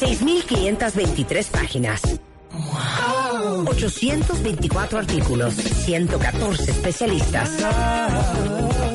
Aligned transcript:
6.523 0.00 1.50
páginas. 1.50 2.00
824 3.66 4.98
artículos, 4.98 5.54
114 5.54 6.70
especialistas. 6.70 7.50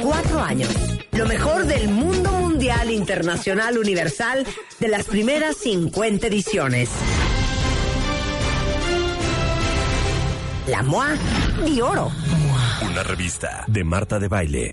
Cuatro 0.02 0.40
años. 0.42 0.70
Lo 1.12 1.28
mejor 1.28 1.68
del 1.68 1.90
mundo 1.90 2.32
mundial, 2.32 2.90
internacional, 2.90 3.78
universal 3.78 4.48
de 4.80 4.88
las 4.88 5.06
primeras 5.06 5.58
50 5.58 6.26
ediciones. 6.26 6.90
La 10.68 10.82
MOA 10.82 11.16
de 11.64 11.84
Oro. 11.84 12.12
Una 12.82 13.04
revista 13.04 13.64
de 13.68 13.84
Marta 13.84 14.18
de 14.18 14.28
Baile. 14.28 14.72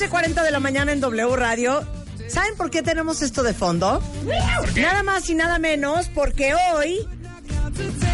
11.40 0.00 0.42
de 0.42 0.50
la 0.50 0.60
mañana 0.60 0.92
en 0.92 1.00
W 1.00 1.36
Radio. 1.36 1.86
¿Saben 2.26 2.56
por 2.56 2.70
qué 2.70 2.82
tenemos 2.82 3.20
esto 3.20 3.42
de 3.42 3.52
fondo? 3.52 4.02
Nada 4.74 5.02
más 5.02 5.28
y 5.28 5.34
nada 5.34 5.58
menos 5.58 6.08
porque 6.14 6.54
hoy 6.54 7.06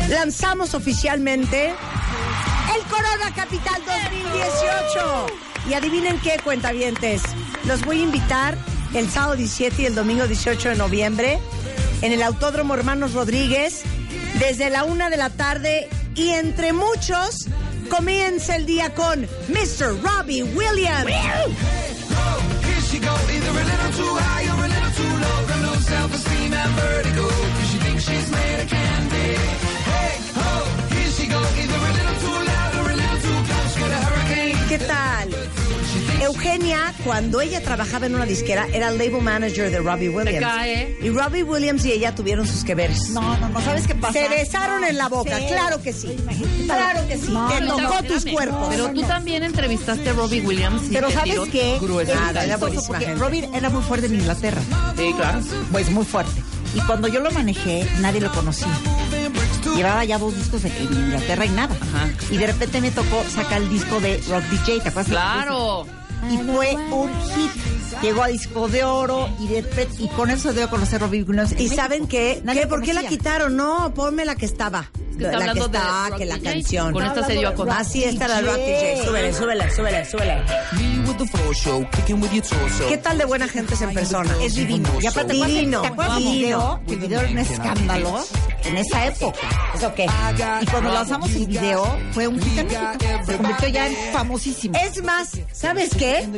lanzamos 0.08 0.74
oficialmente 0.74 1.66
el 1.66 2.82
Corona 2.90 3.32
Capital 3.36 3.80
2018. 3.86 5.26
Y 5.70 5.74
adivinen 5.74 6.18
qué, 6.18 6.40
cuentavientes. 6.42 7.22
Los 7.66 7.84
voy 7.84 8.00
a 8.00 8.02
invitar 8.02 8.58
el 8.92 9.08
sábado 9.08 9.36
17 9.36 9.82
y 9.82 9.86
el 9.86 9.94
domingo 9.94 10.26
18 10.26 10.70
de 10.70 10.74
noviembre 10.74 11.38
en 12.02 12.10
el 12.10 12.24
Autódromo 12.24 12.74
Hermanos 12.74 13.12
Rodríguez 13.12 13.82
desde 14.40 14.70
la 14.70 14.82
una 14.82 15.08
de 15.08 15.18
la 15.18 15.30
tarde 15.30 15.88
y 16.16 16.30
entre 16.30 16.72
muchos 16.72 17.46
comienza 17.88 18.56
el 18.56 18.66
día 18.66 18.94
con 18.94 19.22
Mr. 19.48 20.00
Robbie 20.02 20.42
Williams. 20.42 21.10
Cuando 37.06 37.40
ella 37.40 37.62
trabajaba 37.62 38.06
en 38.06 38.14
una 38.16 38.26
disquera, 38.26 38.66
era 38.72 38.88
el 38.88 38.98
label 38.98 39.22
manager 39.22 39.70
de 39.70 39.78
Robbie 39.78 40.08
Williams. 40.08 40.40
cae. 40.40 40.98
Y 41.00 41.08
Robbie 41.10 41.42
Williams 41.44 41.84
y 41.84 41.92
ella 41.92 42.14
tuvieron 42.14 42.46
sus 42.46 42.64
que 42.64 42.74
veres. 42.74 43.10
No, 43.10 43.36
no, 43.38 43.48
no, 43.48 43.60
¿sabes 43.60 43.86
qué 43.86 43.94
pasa? 43.94 44.12
Se 44.14 44.28
besaron 44.28 44.84
en 44.84 44.96
la 44.98 45.08
boca, 45.08 45.38
Sí. 45.38 45.46
claro 45.46 45.80
que 45.82 45.92
sí. 45.92 46.16
Claro 46.66 47.06
que 47.06 47.16
sí. 47.16 47.30
No, 47.30 47.48
Te 47.48 47.60
no, 47.60 47.76
tocó 47.76 48.02
tus 48.02 48.24
cuerpos. 48.24 48.66
Pero 48.70 48.90
tú 48.90 49.02
también 49.02 49.42
entrevistaste 49.44 50.10
a 50.10 50.12
Robbie 50.14 50.40
Williams. 50.42 50.82
y 50.90 50.94
Pero 50.94 51.10
¿sabes 51.10 51.38
qué? 51.52 51.78
Era 52.44 52.56
buenísima 52.56 52.98
gente. 52.98 53.14
Robin 53.14 53.54
era 53.54 53.70
muy 53.70 53.82
fuerte 53.82 54.06
en 54.06 54.14
Inglaterra. 54.16 54.60
Sí, 54.96 55.12
claro. 55.16 55.40
Pues 55.72 55.90
muy 55.90 56.04
fuerte. 56.04 56.42
Y 56.74 56.80
cuando 56.80 57.08
yo 57.08 57.20
lo 57.20 57.30
manejé, 57.30 57.86
nadie 58.00 58.20
lo 58.20 58.30
conocía. 58.32 58.66
Llevaba 59.76 60.04
ya 60.04 60.18
dos 60.18 60.34
discos 60.34 60.64
en 60.64 60.72
en 60.76 60.92
Inglaterra 60.92 61.44
y 61.44 61.50
nada. 61.50 61.74
Ajá. 61.80 62.08
Y 62.30 62.36
de 62.38 62.46
repente 62.46 62.80
me 62.80 62.90
tocó 62.90 63.22
sacar 63.24 63.60
el 63.62 63.68
disco 63.68 64.00
de 64.00 64.20
Rock 64.28 64.42
DJ, 64.50 64.80
¿te 64.80 64.88
acuerdas? 64.88 65.08
Claro. 65.08 65.86
Y 66.30 66.38
fue 66.38 66.74
un 66.74 67.10
hit. 67.34 67.50
Llegó 68.02 68.22
a 68.24 68.26
disco 68.28 68.68
de 68.68 68.84
oro 68.84 69.28
y, 69.38 69.46
de 69.48 69.62
repente- 69.62 70.02
y 70.02 70.08
con 70.08 70.30
eso 70.30 70.52
dio 70.52 70.64
a 70.64 70.70
conocer 70.70 71.00
Robbie 71.00 71.22
Williams. 71.22 71.54
¿Y 71.58 71.68
saben 71.68 72.06
qué? 72.06 72.42
¿Qué? 72.52 72.66
¿Por 72.66 72.82
qué 72.82 72.92
la 72.94 73.04
quitaron? 73.04 73.56
No, 73.56 73.92
ponme 73.94 74.24
la 74.24 74.34
que 74.34 74.46
estaba. 74.46 74.90
que 75.16 75.24
está 75.24 75.32
la 75.32 75.44
que 75.44 75.50
hablando 75.50 75.68
de 75.68 75.78
está, 75.78 76.08
Rock 76.10 76.18
que 76.18 76.24
la 76.26 76.34
DJ. 76.36 76.52
canción. 76.52 76.92
Con 76.92 77.04
esta 77.04 77.24
se 77.26 77.32
dio 77.34 77.48
a 77.48 77.54
conocer. 77.54 77.80
Así 77.80 78.04
está 78.04 78.28
la 78.28 78.40
Rock 78.42 78.56
DJ. 78.56 79.02
Súbele, 79.04 79.32
súbele, 79.32 79.70
súbele, 79.70 80.04
súbele. 80.04 80.42
¿Qué 82.88 82.98
tal 82.98 83.18
de 83.18 83.24
buena 83.24 83.48
gente 83.48 83.74
es 83.74 83.80
en 83.82 83.94
persona? 83.94 84.34
Es 84.42 84.54
divino. 84.54 84.88
Y 85.00 85.06
aparte, 85.06 85.32
Divino, 85.32 85.80
¿te 85.80 85.88
acuerdas 85.88 86.16
del 86.16 86.24
video? 86.24 86.80
El 86.88 86.96
video 86.96 87.20
era 87.20 87.30
un 87.30 87.38
escándalo 87.38 88.24
en 88.64 88.76
esa 88.76 89.06
época. 89.06 89.38
¿Eso 89.74 89.94
qué? 89.94 90.06
Y 90.60 90.66
cuando 90.66 90.92
lanzamos 90.92 91.30
el 91.34 91.46
video, 91.46 91.98
fue 92.12 92.26
un 92.28 92.40
hit. 92.40 92.68
Se 93.26 93.36
convirtió 93.36 93.68
ya 93.68 93.86
en 93.86 93.96
famosísimo. 94.12 94.78
Es 94.78 95.02
más, 95.02 95.30
¿sabes 95.52 95.90
qué? 95.96 96.28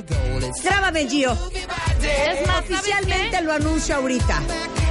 Grábame, 0.63 1.09
Gio. 1.09 1.33
Es 1.33 2.47
más, 2.47 2.57
¿sabes 2.65 2.71
Oficialmente 2.71 3.37
qué? 3.39 3.43
lo 3.43 3.53
anuncio 3.53 3.97
ahorita. 3.97 4.43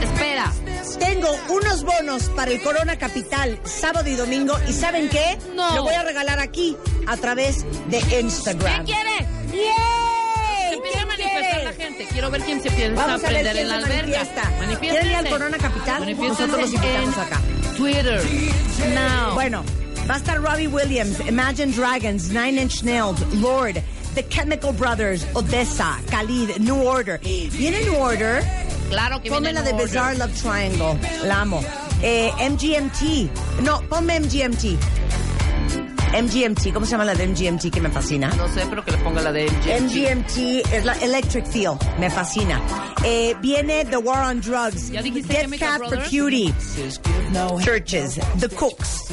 Espera. 0.02 0.52
Tengo 1.00 1.30
unos 1.50 1.84
bonos 1.84 2.24
para 2.36 2.52
el 2.52 2.62
Corona 2.62 2.98
Capital 2.98 3.60
sábado 3.64 4.10
y 4.10 4.16
domingo. 4.16 4.56
¿Y 4.68 4.74
saben 4.74 5.10
qué? 5.10 5.38
No. 5.56 5.76
Lo 5.76 5.84
voy 5.84 5.94
a 5.94 6.04
regalar 6.04 6.40
aquí 6.40 6.76
a 7.08 7.18
través 7.18 7.66
de 7.90 8.00
Instagram. 8.20 8.86
¿Quién 8.86 8.98
quiere? 8.98 9.37
¡Yay! 9.52 10.70
Se 10.70 10.74
empieza 10.76 11.02
a 11.02 11.06
¿Quién 11.06 11.08
manifestar 11.08 11.64
la 11.64 11.74
gente. 11.74 12.08
Quiero 12.12 12.32
ver 12.32 12.42
quién 12.42 12.62
se 12.62 12.68
empieza 12.70 12.94
Vamos 12.94 13.10
a 13.10 13.14
a 13.14 13.18
ver 13.18 13.26
aprender 13.48 13.54
quién 13.54 13.64
en 13.64 13.70
la 13.70 13.78
se 13.80 13.84
alberca. 13.94 14.20
manifiesta. 14.60 14.80
¿Quieren 14.80 15.08
ir 15.10 15.16
al 15.16 15.30
Corona 15.30 15.58
Capital? 15.58 16.00
Manifiéstense 16.00 16.48
Nosotros 16.48 16.72
los 16.72 16.74
invitamos 16.84 17.16
en 17.18 17.24
acá. 17.24 17.42
Twitter. 17.78 18.22
Now. 18.94 19.34
Bueno, 19.34 19.64
va 20.10 20.16
a 20.16 20.18
estar 20.18 20.42
Robbie 20.42 20.68
Williams, 20.68 21.20
Imagine 21.28 21.72
Dragons, 21.74 22.30
Nine 22.30 22.62
Inch 22.62 22.84
Nails, 22.84 23.20
Lord, 23.36 23.82
The 24.16 24.28
Chemical 24.30 24.74
Brothers, 24.74 25.26
Odessa, 25.34 26.00
Khalid, 26.10 26.58
New 26.58 26.84
Order. 26.86 27.20
Viene 27.20 27.82
New 27.82 27.96
Order. 28.00 28.44
claro 28.90 29.22
que 29.22 29.30
Ponme 29.30 29.52
viene 29.52 29.54
la 29.54 29.62
de 29.64 29.70
en 29.70 29.76
orden. 29.76 29.88
Bizarre 29.88 30.18
Love 30.18 30.34
Triangle. 30.42 31.00
La 31.24 31.42
amo. 31.42 31.64
Eh, 32.02 32.32
MGMT. 32.40 33.62
No, 33.64 33.82
ponme 33.90 34.20
MGMT. 34.20 34.78
MGMT. 36.22 36.74
¿Cómo 36.74 36.86
se 36.86 36.92
llama 36.92 37.06
la 37.06 37.16
de 37.16 37.28
MGMT 37.28 37.72
que 37.72 37.82
me 37.82 37.90
fascina? 37.90 38.30
No 38.36 38.48
sé, 38.54 38.66
pero 38.70 38.84
que 38.84 38.92
le 38.92 38.98
ponga 39.00 39.22
la 39.22 39.32
de 39.32 39.46
MGMT. 39.46 39.82
MGMT 39.82 40.74
es 40.74 40.86
la 40.86 40.94
Electric 40.94 41.46
Feel. 41.46 41.78
Me 42.00 42.10
fascina. 42.10 42.62
Eh, 43.04 43.36
viene 43.42 43.86
The 43.86 43.98
War 43.98 44.30
on 44.30 44.42
Drugs. 44.42 44.92
¿Ya 44.92 45.02
Chemical 45.02 45.60
Cat 45.60 45.82
for? 45.90 45.98
Cutie. 46.10 46.54
Churches. 47.64 48.20
The 48.40 48.50
Cooks. 48.50 49.08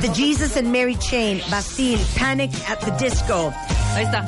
The 0.00 0.08
Jesus 0.14 0.56
and 0.56 0.72
Mary 0.72 0.96
Chain. 0.96 1.40
Bastille. 1.50 2.00
Panic 2.16 2.50
at 2.68 2.80
the 2.80 2.92
Disco. 2.92 3.52
Ahí 3.94 4.04
está. 4.04 4.24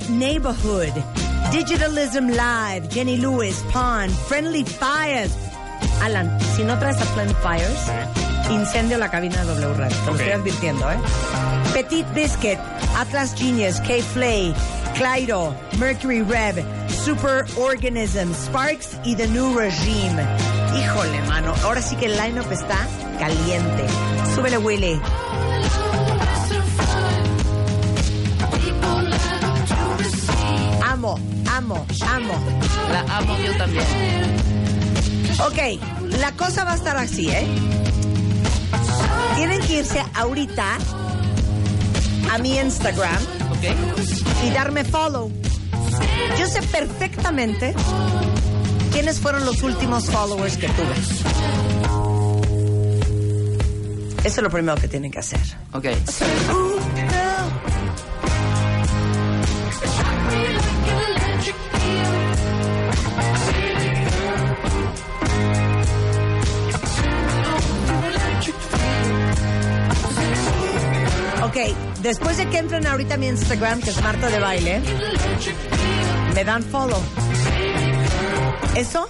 The 0.00 0.12
Neighborhood. 0.12 0.92
Digitalism 1.52 2.30
Live. 2.30 2.88
Jenny 2.90 3.16
Lewis. 3.16 3.62
Pawn. 3.70 4.08
Friendly 4.10 4.64
Fires. 4.64 5.32
Alan, 6.02 6.38
si 6.56 6.64
no 6.64 6.78
traes 6.78 6.96
a 7.00 7.04
Friendly 7.14 7.34
Fires, 7.42 8.19
incendio 8.50 8.98
la 8.98 9.10
cabina 9.10 9.44
de 9.44 9.54
W 9.54 9.74
Radio. 9.74 9.96
Te 9.96 10.06
lo 10.06 10.16
estoy 10.16 10.32
advirtiendo, 10.32 10.90
¿eh? 10.90 10.96
Petit 11.72 12.06
Biscuit. 12.14 12.58
Atlas 12.96 13.34
Genius. 13.36 13.80
K-Flay. 13.80 14.54
Clydo. 14.94 15.54
Mercury 15.78 16.22
Rev. 16.22 16.64
Super 16.88 17.44
Organism. 17.56 18.32
Sparks 18.34 18.98
y 19.04 19.14
The 19.14 19.28
New 19.28 19.56
Regime. 19.56 20.24
Híjole, 20.76 21.22
mano. 21.22 21.54
Ahora 21.64 21.82
sí 21.82 21.96
que 21.96 22.06
el 22.06 22.16
lineup 22.16 22.50
está 22.50 22.78
caliente. 23.18 23.84
Súbele, 24.34 24.58
Willy. 24.58 25.00
Amo, 30.86 31.18
amo, 31.50 31.86
amo. 32.06 32.34
La 32.92 33.00
amo 33.16 33.36
yo 33.38 33.56
también. 33.56 33.86
Ok, 35.46 35.80
la 36.20 36.32
cosa 36.32 36.64
va 36.64 36.72
a 36.72 36.74
estar 36.74 36.96
así, 36.98 37.30
¿eh? 37.30 37.46
Tienen 39.40 39.62
que 39.62 39.78
irse 39.78 40.04
ahorita 40.16 40.76
a 42.30 42.38
mi 42.40 42.58
Instagram 42.58 43.16
y 44.44 44.50
darme 44.50 44.84
follow. 44.84 45.32
Yo 46.38 46.46
sé 46.46 46.60
perfectamente 46.60 47.74
quiénes 48.92 49.18
fueron 49.18 49.46
los 49.46 49.62
últimos 49.62 50.10
followers 50.10 50.58
que 50.58 50.68
tuve. 50.68 50.94
Eso 54.24 54.24
es 54.24 54.42
lo 54.42 54.50
primero 54.50 54.76
que 54.78 54.88
tienen 54.88 55.10
que 55.10 55.20
hacer. 55.20 55.40
Ok, 55.72 55.86
después 72.10 72.36
de 72.38 72.48
que 72.48 72.58
entren 72.58 72.84
ahorita 72.88 73.16
mi 73.18 73.28
Instagram, 73.28 73.80
que 73.80 73.90
es 73.90 74.02
Marta 74.02 74.28
de 74.28 74.40
Baile, 74.40 74.82
me 76.34 76.44
dan 76.44 76.60
follow. 76.64 77.00
Eso 78.74 79.08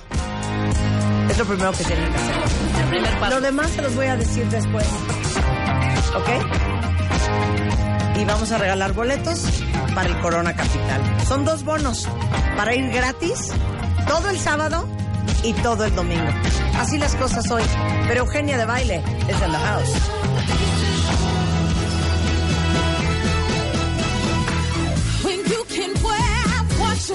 es 1.30 1.38
lo 1.38 1.46
primero 1.46 1.72
que 1.72 1.82
tienen 1.84 2.12
que 2.12 2.18
hacer. 2.18 3.30
Lo 3.30 3.40
demás 3.40 3.70
se 3.70 3.80
los 3.80 3.94
voy 3.94 4.04
a 4.04 4.16
decir 4.16 4.44
después. 4.50 4.86
¿Ok? 6.14 6.28
Y 8.20 8.24
vamos 8.26 8.52
a 8.52 8.58
regalar 8.58 8.92
boletos 8.92 9.46
para 9.94 10.06
el 10.06 10.18
Corona 10.20 10.54
Capital. 10.54 11.00
Son 11.26 11.46
dos 11.46 11.64
bonos 11.64 12.06
para 12.54 12.74
ir 12.74 12.90
gratis 12.90 13.50
todo 14.06 14.28
el 14.28 14.38
sábado 14.38 14.86
y 15.42 15.54
todo 15.54 15.86
el 15.86 15.94
domingo. 15.94 16.30
Así 16.78 16.98
las 16.98 17.14
cosas 17.14 17.50
hoy. 17.50 17.62
Pero 18.08 18.24
Eugenia 18.24 18.58
de 18.58 18.66
Baile 18.66 19.02
es 19.26 19.40
en 19.40 19.52
la 19.52 19.58
house. 19.58 20.69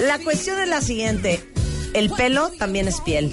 La 0.02 0.18
cuestión 0.18 0.58
es 0.60 0.68
la 0.68 0.80
siguiente. 0.80 1.42
El 1.94 2.10
pelo 2.10 2.50
también 2.58 2.88
es 2.88 3.00
piel. 3.00 3.30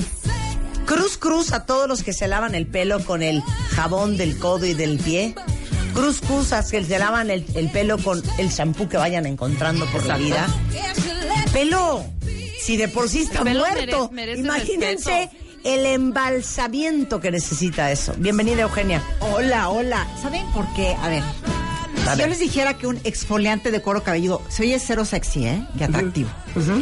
Cruz 0.86 1.18
cruz 1.18 1.52
a 1.54 1.66
todos 1.66 1.88
los 1.88 2.04
que 2.04 2.14
se 2.14 2.28
lavan 2.28 2.56
el 2.56 2.68
pelo 2.68 3.04
con 3.04 3.22
el 3.24 3.42
jabón 3.72 4.18
del 4.18 4.38
codo 4.38 4.66
y 4.66 4.74
del 4.74 4.98
pie. 5.00 5.36
Cruz 5.94 6.22
cruz 6.22 6.54
a 6.54 6.62
los 6.62 6.72
que 6.72 6.84
se 6.84 7.00
lavan 7.00 7.30
el, 7.30 7.46
el 7.56 7.70
pelo 7.70 7.98
con 7.98 8.22
el 8.38 8.50
shampoo 8.50 8.90
que 8.90 8.98
vayan 8.98 9.26
encontrando 9.26 9.86
por 9.88 10.06
la 10.06 10.18
vida. 10.18 10.48
Pelo, 11.52 12.06
si 12.62 12.78
de 12.78 12.88
por 12.88 13.10
sí 13.10 13.24
está 13.24 13.44
muerto, 13.44 14.10
merece- 14.10 14.12
merece 14.12 14.40
imagínense 14.42 15.12
respeto. 15.12 15.44
el 15.66 15.86
embalsamiento 15.86 17.20
que 17.22 17.32
necesita 17.32 17.92
eso. 17.92 18.14
Bienvenida, 18.18 18.64
Eugenia. 18.64 19.04
Hola, 19.20 19.70
hola. 19.70 20.08
¿Saben 20.22 20.46
por 20.52 20.66
qué? 20.74 20.96
A 21.02 21.10
ver. 21.10 21.24
Si 22.14 22.20
yo 22.20 22.28
les 22.28 22.40
dijera 22.40 22.78
que 22.78 22.88
un 22.88 23.00
exfoliante 23.04 23.72
de 23.72 23.82
cuero 23.82 24.04
cabelludo 24.04 24.42
se 24.50 24.64
oye 24.64 24.80
cero 24.80 25.06
sexy, 25.06 25.46
¿eh? 25.48 25.68
Que 25.78 25.86
atractivo. 25.86 26.30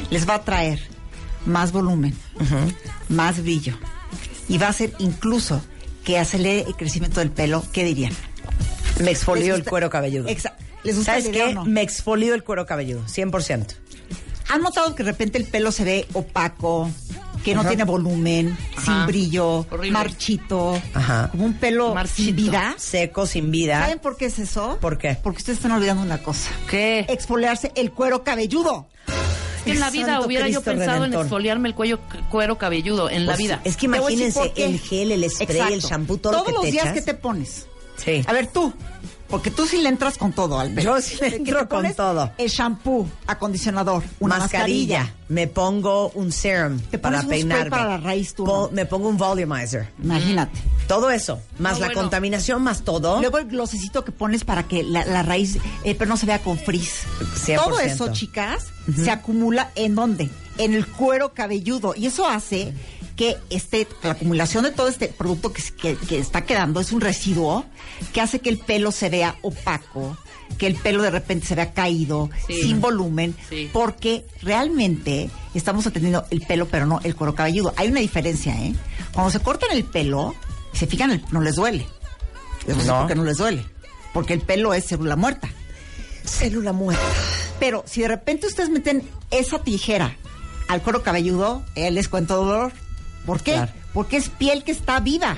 Les 0.09 0.27
va 0.27 0.35
a 0.35 0.43
traer 0.43 0.79
más 1.45 1.71
volumen, 1.71 2.15
más 3.09 3.41
brillo. 3.41 3.77
Y 4.49 4.57
va 4.57 4.67
a 4.67 4.69
hacer 4.71 4.93
incluso 4.99 5.61
que 6.03 6.17
acelere 6.19 6.61
el 6.67 6.75
crecimiento 6.75 7.19
del 7.19 7.31
pelo. 7.31 7.63
¿Qué 7.71 7.83
dirían? 7.83 8.13
Me 9.01 9.11
exfolio 9.11 9.55
¿Les 9.55 9.63
el 9.63 9.69
cuero 9.69 9.89
cabelludo. 9.89 10.27
Exa- 10.27 10.53
¿Les 10.83 10.95
gusta 10.95 11.13
¿Sabes 11.13 11.29
qué? 11.29 11.53
no? 11.53 11.63
Me 11.65 11.81
exfolio 11.81 12.33
el 12.33 12.43
cuero 12.43 12.65
cabelludo, 12.65 13.03
100%. 13.05 13.75
¿Han 14.49 14.61
notado 14.61 14.95
que 14.95 15.03
de 15.03 15.11
repente 15.11 15.37
el 15.37 15.45
pelo 15.45 15.71
se 15.71 15.83
ve 15.85 16.07
opaco, 16.13 16.89
que 17.43 17.55
no 17.55 17.65
tiene 17.65 17.83
volumen, 17.83 18.57
Ajá. 18.75 18.81
sin 18.85 19.05
brillo, 19.07 19.65
Horrible. 19.69 19.91
marchito, 19.91 20.81
Ajá. 20.93 21.29
como 21.31 21.45
un 21.45 21.53
pelo 21.53 21.93
Marchito. 21.93 22.23
sin 22.27 22.35
vida? 22.35 22.75
Seco, 22.77 23.25
sin 23.25 23.51
vida. 23.51 23.81
¿Saben 23.81 23.99
por 23.99 24.17
qué 24.17 24.25
es 24.25 24.39
eso? 24.39 24.77
¿Por 24.81 24.97
qué? 24.97 25.17
Porque 25.21 25.37
ustedes 25.39 25.57
están 25.59 25.71
olvidando 25.71 26.03
una 26.03 26.19
cosa. 26.23 26.49
¿Qué? 26.69 27.05
Exfoliarse 27.09 27.71
el 27.75 27.91
cuero 27.91 28.23
cabelludo. 28.23 28.87
Es 29.07 29.65
que 29.65 29.71
en 29.73 29.79
la 29.79 29.89
vida 29.91 30.05
Santo 30.13 30.25
hubiera 30.25 30.47
yo 30.49 30.61
pensado 30.61 30.97
Redentor. 30.99 31.19
en 31.19 31.25
exfoliarme 31.27 31.69
el 31.69 31.75
cuello 31.75 31.99
cuero 32.31 32.57
cabelludo 32.57 33.09
en 33.11 33.27
la 33.27 33.33
Pues, 33.33 33.37
vida. 33.39 33.61
Es 33.63 33.77
que 33.77 33.85
imagínense 33.85 34.51
el 34.55 34.79
gel, 34.79 35.11
el 35.11 35.29
spray, 35.29 35.73
el 35.73 35.81
shampoo, 35.81 36.17
todo 36.17 36.33
Todos 36.33 36.43
lo 36.43 36.45
que 36.47 36.51
los 36.53 36.61
te 36.63 36.71
días 36.71 36.83
echas. 36.85 36.93
que 36.95 37.01
te 37.01 37.13
pones. 37.13 37.67
Sí. 38.03 38.23
A 38.27 38.33
ver 38.33 38.47
tú, 38.47 38.73
porque 39.29 39.51
tú 39.51 39.65
sí 39.65 39.77
le 39.81 39.89
entras 39.89 40.17
con 40.17 40.33
todo 40.33 40.59
al 40.59 40.73
pelo. 40.73 40.95
Yo 40.97 41.01
sí 41.01 41.17
le 41.21 41.35
entro 41.37 41.67
con 41.69 41.93
todo. 41.93 42.31
El 42.37 42.49
shampoo, 42.49 43.07
acondicionador, 43.27 44.03
una 44.19 44.37
mascarilla. 44.39 44.99
mascarilla. 44.99 45.15
Me 45.29 45.47
pongo 45.47 46.09
un 46.15 46.31
serum 46.31 46.79
Te 46.91 46.97
para 46.99 47.19
pones 47.21 47.23
un 47.23 47.25
spray 47.27 47.39
peinarme. 47.41 47.69
para 47.69 47.85
la 47.85 47.97
raíz 47.97 48.33
tú, 48.33 48.43
Po- 48.43 48.67
¿no? 48.69 48.75
Me 48.75 48.85
pongo 48.85 49.07
un 49.07 49.17
volumizer. 49.17 49.87
Imagínate. 50.03 50.59
Todo 50.87 51.09
eso, 51.09 51.39
más 51.59 51.73
No, 51.75 51.79
la 51.81 51.85
bueno. 51.87 52.01
contaminación, 52.01 52.61
más 52.61 52.81
todo. 52.81 53.21
Luego 53.21 53.37
el 53.37 53.45
glosecito 53.47 54.03
que 54.03 54.11
pones 54.11 54.43
para 54.43 54.63
que 54.67 54.83
la, 54.83 55.05
la 55.05 55.23
raíz, 55.23 55.57
el 55.85 55.95
pelo 55.95 56.09
no 56.09 56.17
se 56.17 56.25
vea 56.25 56.39
con 56.39 56.57
frizz. 56.57 57.03
100%. 57.45 57.55
Todo 57.63 57.79
eso, 57.79 58.11
chicas, 58.11 58.65
se 58.93 59.09
acumula 59.09 59.71
en 59.75 59.95
dónde? 59.95 60.29
En 60.57 60.73
el 60.73 60.85
cuero 60.85 61.33
cabelludo. 61.33 61.93
Y 61.95 62.07
eso 62.07 62.27
hace 62.27 62.73
que 63.15 63.37
este, 63.49 63.87
la 64.03 64.11
acumulación 64.11 64.63
de 64.63 64.71
todo 64.71 64.87
este 64.87 65.07
producto 65.09 65.51
que, 65.53 65.61
que- 65.73 65.95
que 65.95 66.17
está 66.19 66.41
quedando 66.45 66.79
es 66.79 66.91
un 66.91 67.01
residuo 67.01 67.65
que 68.13 68.21
hace 68.21 68.39
que 68.39 68.49
el 68.49 68.57
pelo 68.57 68.91
se 68.91 69.09
vea 69.09 69.35
opaco, 69.41 70.17
que 70.57 70.67
el 70.67 70.75
pelo 70.75 71.01
de 71.03 71.11
repente 71.11 71.45
se 71.47 71.55
vea 71.55 71.73
caído, 71.73 72.29
Sí. 72.47 72.61
sin 72.63 72.81
volumen, 72.81 73.35
Sí. 73.49 73.69
porque 73.71 74.25
realmente 74.41 75.29
estamos 75.53 75.85
atendiendo 75.87 76.25
el 76.31 76.41
pelo, 76.41 76.67
pero 76.67 76.85
no 76.85 76.99
el 77.03 77.15
cuero 77.15 77.35
cabelludo. 77.35 77.73
Hay 77.77 77.89
una 77.89 77.99
diferencia, 77.99 78.53
¿eh? 78.61 78.73
Cuando 79.13 79.31
se 79.31 79.39
cortan 79.39 79.69
el 79.71 79.83
pelo, 79.83 80.33
se 80.73 80.87
fijan, 80.87 81.11
el- 81.11 81.23
no 81.31 81.41
les 81.41 81.55
duele. 81.55 81.87
Decir 82.65 82.85
No. 82.85 82.99
por 82.99 83.07
qué 83.07 83.15
no 83.15 83.23
les 83.23 83.37
duele. 83.37 83.65
Porque 84.13 84.33
el 84.33 84.41
pelo 84.41 84.73
es 84.73 84.85
célula 84.87 85.15
muerta. 85.15 85.49
Célula 86.25 86.71
muerta. 86.73 87.03
Pero 87.59 87.83
si 87.87 88.01
de 88.01 88.07
repente 88.07 88.47
ustedes 88.47 88.69
meten 88.69 89.07
esa 89.31 89.59
tijera 89.63 90.15
al 90.67 90.81
cuero 90.81 91.01
cabelludo, 91.03 91.63
eh, 91.75 91.91
les 91.91 92.07
cuento 92.09 92.35
dolor. 92.35 92.71
¿Por 93.25 93.41
qué? 93.41 93.53
Claro. 93.53 93.71
Porque 93.93 94.17
es 94.17 94.29
piel 94.29 94.63
que 94.63 94.71
está 94.71 94.99
viva. 94.99 95.37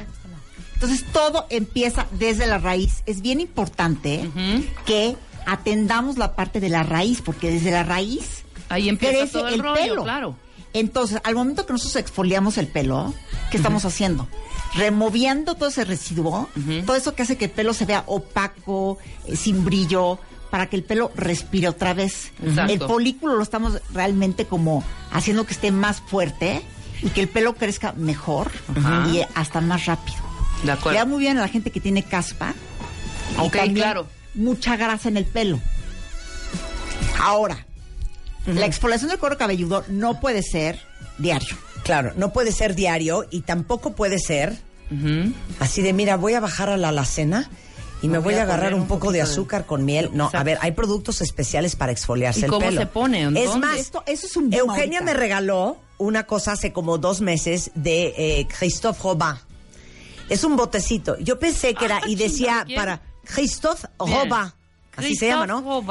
Entonces 0.76 1.06
todo 1.12 1.46
empieza 1.50 2.08
desde 2.12 2.46
la 2.46 2.58
raíz. 2.58 3.04
Es 3.06 3.22
bien 3.22 3.40
importante 3.40 4.30
que 4.86 5.16
atendamos 5.46 6.18
la 6.18 6.36
parte 6.36 6.60
de 6.60 6.70
la 6.70 6.84
raíz, 6.84 7.22
porque 7.22 7.52
desde 7.52 7.72
la 7.72 7.84
raíz 7.84 8.44
Ahí 8.70 8.90
empieza 8.90 9.18
crece 9.20 9.32
todo 9.34 9.48
el, 9.48 9.54
el 9.56 9.60
rollo, 9.64 9.82
pelo. 9.82 10.04
claro. 10.04 10.36
Entonces, 10.74 11.22
al 11.24 11.36
momento 11.36 11.66
que 11.68 11.74
nosotros 11.74 11.96
exfoliamos 11.98 12.58
el 12.58 12.68
pelo, 12.68 13.14
¿qué 13.52 13.58
estamos 13.58 13.86
haciendo? 13.86 14.28
Removiendo 14.74 15.54
todo 15.54 15.70
ese 15.70 15.86
residuo, 15.86 16.50
todo 16.86 16.96
eso 16.96 17.14
que 17.14 17.22
hace 17.22 17.38
que 17.38 17.46
el 17.46 17.52
pelo 17.52 17.76
se 17.76 17.86
vea 17.86 18.04
opaco, 18.08 18.98
eh, 19.28 19.36
sin 19.36 19.64
brillo, 19.64 20.18
para 20.50 20.68
que 20.70 20.76
el 20.76 20.84
pelo 20.84 21.12
respire 21.16 21.68
otra 21.70 21.94
vez. 21.94 22.32
Exacto. 22.44 22.74
El 22.74 22.80
folículo 22.80 23.36
lo 23.36 23.44
estamos 23.44 23.80
realmente 23.94 24.46
como 24.46 24.84
haciendo 25.12 25.46
que 25.46 25.54
esté 25.54 25.72
más 25.72 26.02
fuerte 26.02 26.64
y 27.04 27.10
que 27.10 27.22
el 27.22 27.28
pelo 27.28 27.54
crezca 27.56 27.94
mejor 27.94 28.52
Ajá. 28.76 29.08
y 29.10 29.22
hasta 29.36 29.62
más 29.62 29.86
rápido. 29.86 30.18
De 30.64 30.72
acuerdo. 30.72 30.98
da 30.98 31.06
muy 31.06 31.20
bien 31.20 31.38
a 31.38 31.42
la 31.42 31.48
gente 31.50 31.70
que 31.72 31.80
tiene 31.82 32.04
caspa. 32.04 32.54
y 33.36 33.40
Ok, 33.42 33.54
también 33.54 33.76
claro. 33.76 34.08
Mucha 34.34 34.78
grasa 34.78 35.10
en 35.10 35.18
el 35.18 35.26
pelo. 35.26 35.60
Ahora, 37.20 37.66
la 38.46 38.66
exfoliación 38.66 39.10
del 39.10 39.20
cuero 39.20 39.38
cabelludo 39.38 39.86
no 39.90 40.20
puede 40.20 40.42
ser 40.42 40.80
diario. 41.18 41.56
Claro, 41.84 42.14
no 42.16 42.32
puede 42.34 42.52
ser 42.52 42.76
diario 42.76 43.26
y 43.30 43.42
tampoco 43.42 43.94
puede 43.94 44.20
ser 44.20 44.58
así 45.60 45.82
de, 45.82 45.92
mira, 45.92 46.18
voy 46.18 46.34
a 46.36 46.40
bajar 46.40 46.70
a 46.70 46.78
la 46.78 46.90
alacena 46.90 47.50
y 48.04 48.08
me 48.08 48.14
Me 48.14 48.18
voy 48.20 48.34
voy 48.34 48.40
a 48.40 48.44
agarrar 48.44 48.76
un 48.76 48.86
poco 48.88 49.12
de 49.12 49.22
azúcar 49.24 49.66
con 49.66 49.84
miel. 49.86 50.12
No, 50.14 50.30
a 50.32 50.44
ver, 50.44 50.60
hay 50.62 50.74
productos 50.74 51.22
especiales 51.22 51.76
para 51.76 51.92
exfoliarse 51.92 52.42
¿Y 52.42 52.44
el 52.44 52.50
cómo 52.52 52.66
pelo. 52.68 52.82
se 52.82 52.86
pone? 52.88 53.22
¿En 53.24 53.36
Es 53.38 53.46
dónde? 53.50 53.66
más, 53.68 53.80
Esto, 53.80 54.04
eso 54.06 54.28
es 54.28 54.38
un 54.38 54.54
Eugenia 54.54 55.00
ahorita. 55.00 55.04
me 55.04 55.14
regaló 55.14 55.78
una 55.98 56.26
cosa 56.28 56.52
hace 56.52 56.72
como 56.72 56.98
dos 57.00 57.22
meses 57.22 57.72
de 57.76 58.14
eh, 58.18 58.48
Christophe 58.60 59.02
Robin. 59.02 59.36
Es 60.30 60.44
un 60.44 60.56
botecito. 60.56 61.18
Yo 61.20 61.40
pensé 61.40 61.74
que 61.74 61.86
era, 61.86 61.98
Ah, 61.98 62.08
y 62.08 62.16
decía 62.16 62.66
para 62.76 63.02
Christophe. 63.24 63.88
Robin. 63.98 64.52
Así 64.96 65.16
se 65.16 65.28
llama, 65.28 65.48
¿no? 65.48 65.82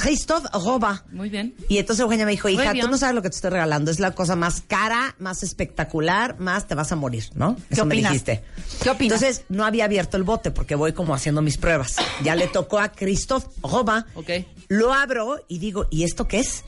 Christophe 0.00 0.48
Roba. 0.52 1.04
Muy 1.12 1.30
bien. 1.30 1.54
Y 1.68 1.78
entonces 1.78 2.02
Eugenia 2.02 2.26
me 2.26 2.32
dijo, 2.32 2.48
hija, 2.48 2.72
tú 2.72 2.88
no 2.88 2.98
sabes 2.98 3.14
lo 3.14 3.22
que 3.22 3.30
te 3.30 3.36
estoy 3.36 3.50
regalando. 3.50 3.90
Es 3.90 4.00
la 4.00 4.10
cosa 4.12 4.34
más 4.36 4.60
cara, 4.66 5.14
más 5.18 5.42
espectacular, 5.42 6.38
más 6.40 6.66
te 6.66 6.74
vas 6.74 6.90
a 6.92 6.96
morir, 6.96 7.24
¿no? 7.34 7.56
¿Qué 7.68 7.74
Eso 7.74 7.84
me 7.86 7.94
opinas? 7.94 8.12
dijiste. 8.12 8.42
¿Qué 8.82 8.90
opinas? 8.90 9.22
Entonces 9.22 9.44
no 9.48 9.64
había 9.64 9.84
abierto 9.84 10.16
el 10.16 10.24
bote 10.24 10.50
porque 10.50 10.74
voy 10.74 10.92
como 10.92 11.14
haciendo 11.14 11.42
mis 11.42 11.56
pruebas. 11.58 11.96
Ya 12.22 12.34
le 12.34 12.48
tocó 12.48 12.78
a 12.80 12.90
Christophe 12.90 13.46
Robin. 13.62 14.04
Ok. 14.14 14.30
Lo 14.68 14.92
abro 14.92 15.44
y 15.48 15.58
digo, 15.58 15.86
¿y 15.90 16.02
esto 16.04 16.26
qué 16.26 16.40
es? 16.40 16.64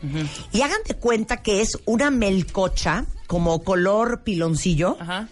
Y 0.52 0.62
hagan 0.62 0.80
de 0.87 0.95
cuenta 0.95 1.42
que 1.42 1.61
es 1.62 1.78
una 1.85 2.11
melcocha 2.11 3.06
como 3.26 3.64
color 3.64 4.23
piloncillo 4.23 4.97
Ajá. 5.00 5.28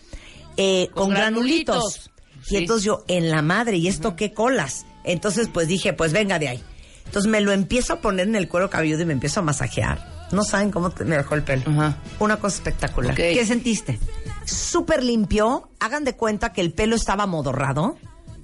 eh, 0.57 0.89
con, 0.93 1.05
Con 1.07 1.15
granulitos. 1.15 1.77
granulitos. 1.77 2.11
Y 2.51 2.57
entonces 2.57 2.85
yo, 2.85 3.05
en 3.09 3.31
la 3.31 3.41
madre, 3.41 3.77
¿y 3.77 3.87
esto 3.89 4.17
qué 4.17 4.33
colas? 4.33 4.85
Entonces 5.05 5.49
pues 5.53 5.69
dije, 5.69 5.93
pues 5.93 6.13
venga 6.13 6.39
de 6.39 6.49
ahí. 6.49 6.63
Entonces 7.07 7.31
me 7.31 7.41
lo 7.41 7.53
empiezo 7.53 7.93
a 7.95 8.01
poner 8.01 8.27
en 8.29 8.37
el 8.37 8.49
cuero 8.49 8.71
cabelludo 8.71 9.03
y 9.03 9.07
me 9.07 9.13
empiezo 9.13 9.41
a 9.41 9.43
masajear. 9.43 10.13
No 10.33 10.43
saben 10.43 10.71
cómo 10.71 10.91
te- 10.91 11.05
me 11.05 11.17
dejó 11.17 11.35
el 11.37 11.43
pelo. 11.43 11.63
Ajá. 11.71 11.97
Una 12.19 12.37
cosa 12.39 12.57
espectacular. 12.57 13.15
¿Qué 13.15 13.47
sentiste? 13.47 14.01
Súper 14.45 15.03
limpio. 15.05 15.69
Hagan 15.81 16.05
de 16.05 16.15
cuenta 16.17 16.53
que 16.53 16.61
el 16.61 16.73
pelo 16.73 16.97
estaba 16.97 17.27
modorrado. 17.27 17.97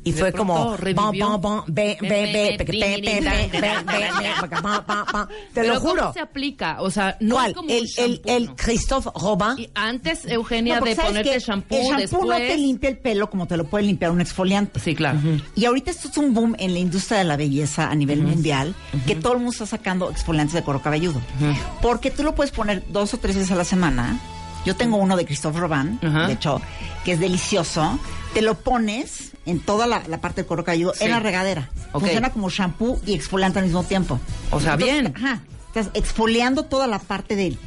Y 0.02 0.12
fue 0.12 0.32
como. 0.32 0.76
Te 5.52 5.66
lo 5.66 5.80
juro. 5.80 6.12
Se 6.12 6.20
aplica? 6.20 6.80
O 6.80 6.90
sea, 6.90 7.16
no 7.20 7.42
es 7.42 7.52
como 7.54 7.68
el, 7.68 7.86
el, 7.96 8.22
el 8.24 8.54
Christophe 8.54 9.10
Robin. 9.14 9.68
antes, 9.74 10.24
Eugenia, 10.26 10.80
de 10.80 10.96
ponerte 10.96 11.38
shampoo. 11.38 11.76
El 11.76 12.06
shampoo 12.08 12.24
no 12.26 12.36
te 12.36 12.56
limpia 12.56 12.88
el 12.90 12.98
pelo 12.98 13.30
como 13.30 13.46
te 13.46 13.56
lo 13.56 13.64
puede 13.64 13.84
limpiar 13.84 14.10
un 14.10 14.20
exfoliante. 14.20 14.80
Sí, 14.80 14.94
claro. 14.94 15.18
Y 15.54 15.64
ahorita 15.64 15.90
esto 15.90 16.08
es 16.08 16.16
un 16.16 16.34
boom 16.34 16.56
en 16.58 16.72
la 16.72 16.78
industria 16.78 17.18
de 17.18 17.24
la 17.24 17.36
belleza 17.36 17.90
a 17.90 17.94
nivel 17.94 18.22
mundial 18.22 18.74
que 19.06 19.14
todo 19.16 19.32
el 19.34 19.38
mundo 19.38 19.52
está 19.52 19.66
sacando 19.66 20.10
exfoliantes 20.10 20.54
de 20.54 20.62
cuero 20.62 20.82
cabelludo. 20.82 21.20
Porque 21.82 22.10
tú 22.10 22.22
lo 22.22 22.34
puedes 22.34 22.52
poner 22.52 22.82
dos 22.88 23.14
o 23.14 23.18
tres 23.18 23.36
veces 23.36 23.50
a 23.52 23.56
la 23.56 23.64
semana. 23.64 24.18
Yo 24.66 24.76
tengo 24.76 24.98
uno 24.98 25.16
de 25.16 25.24
Christophe 25.24 25.58
Robin, 25.58 25.98
de 26.00 26.32
hecho, 26.32 26.60
que 27.04 27.12
es 27.12 27.20
delicioso 27.20 27.98
te 28.34 28.42
lo 28.42 28.54
pones 28.58 29.32
en 29.46 29.58
toda 29.60 29.86
la, 29.86 30.02
la 30.08 30.20
parte 30.20 30.42
del 30.42 30.46
cuero 30.46 30.64
cabelludo, 30.64 30.92
Sí. 30.94 31.04
en 31.04 31.10
la 31.10 31.20
regadera. 31.20 31.70
Ok. 31.92 32.02
Funciona 32.02 32.30
como 32.30 32.48
shampoo 32.50 33.00
y 33.04 33.14
exfoliante 33.14 33.58
al 33.58 33.64
mismo 33.64 33.82
tiempo. 33.84 34.20
O 34.50 34.60
sea, 34.60 34.76
bien. 34.76 35.12
Ajá. 35.16 35.42
Estás 35.68 35.90
exfoliando 35.94 36.64
toda 36.64 36.86
la 36.86 36.98
parte 36.98 37.34
del 37.36 37.58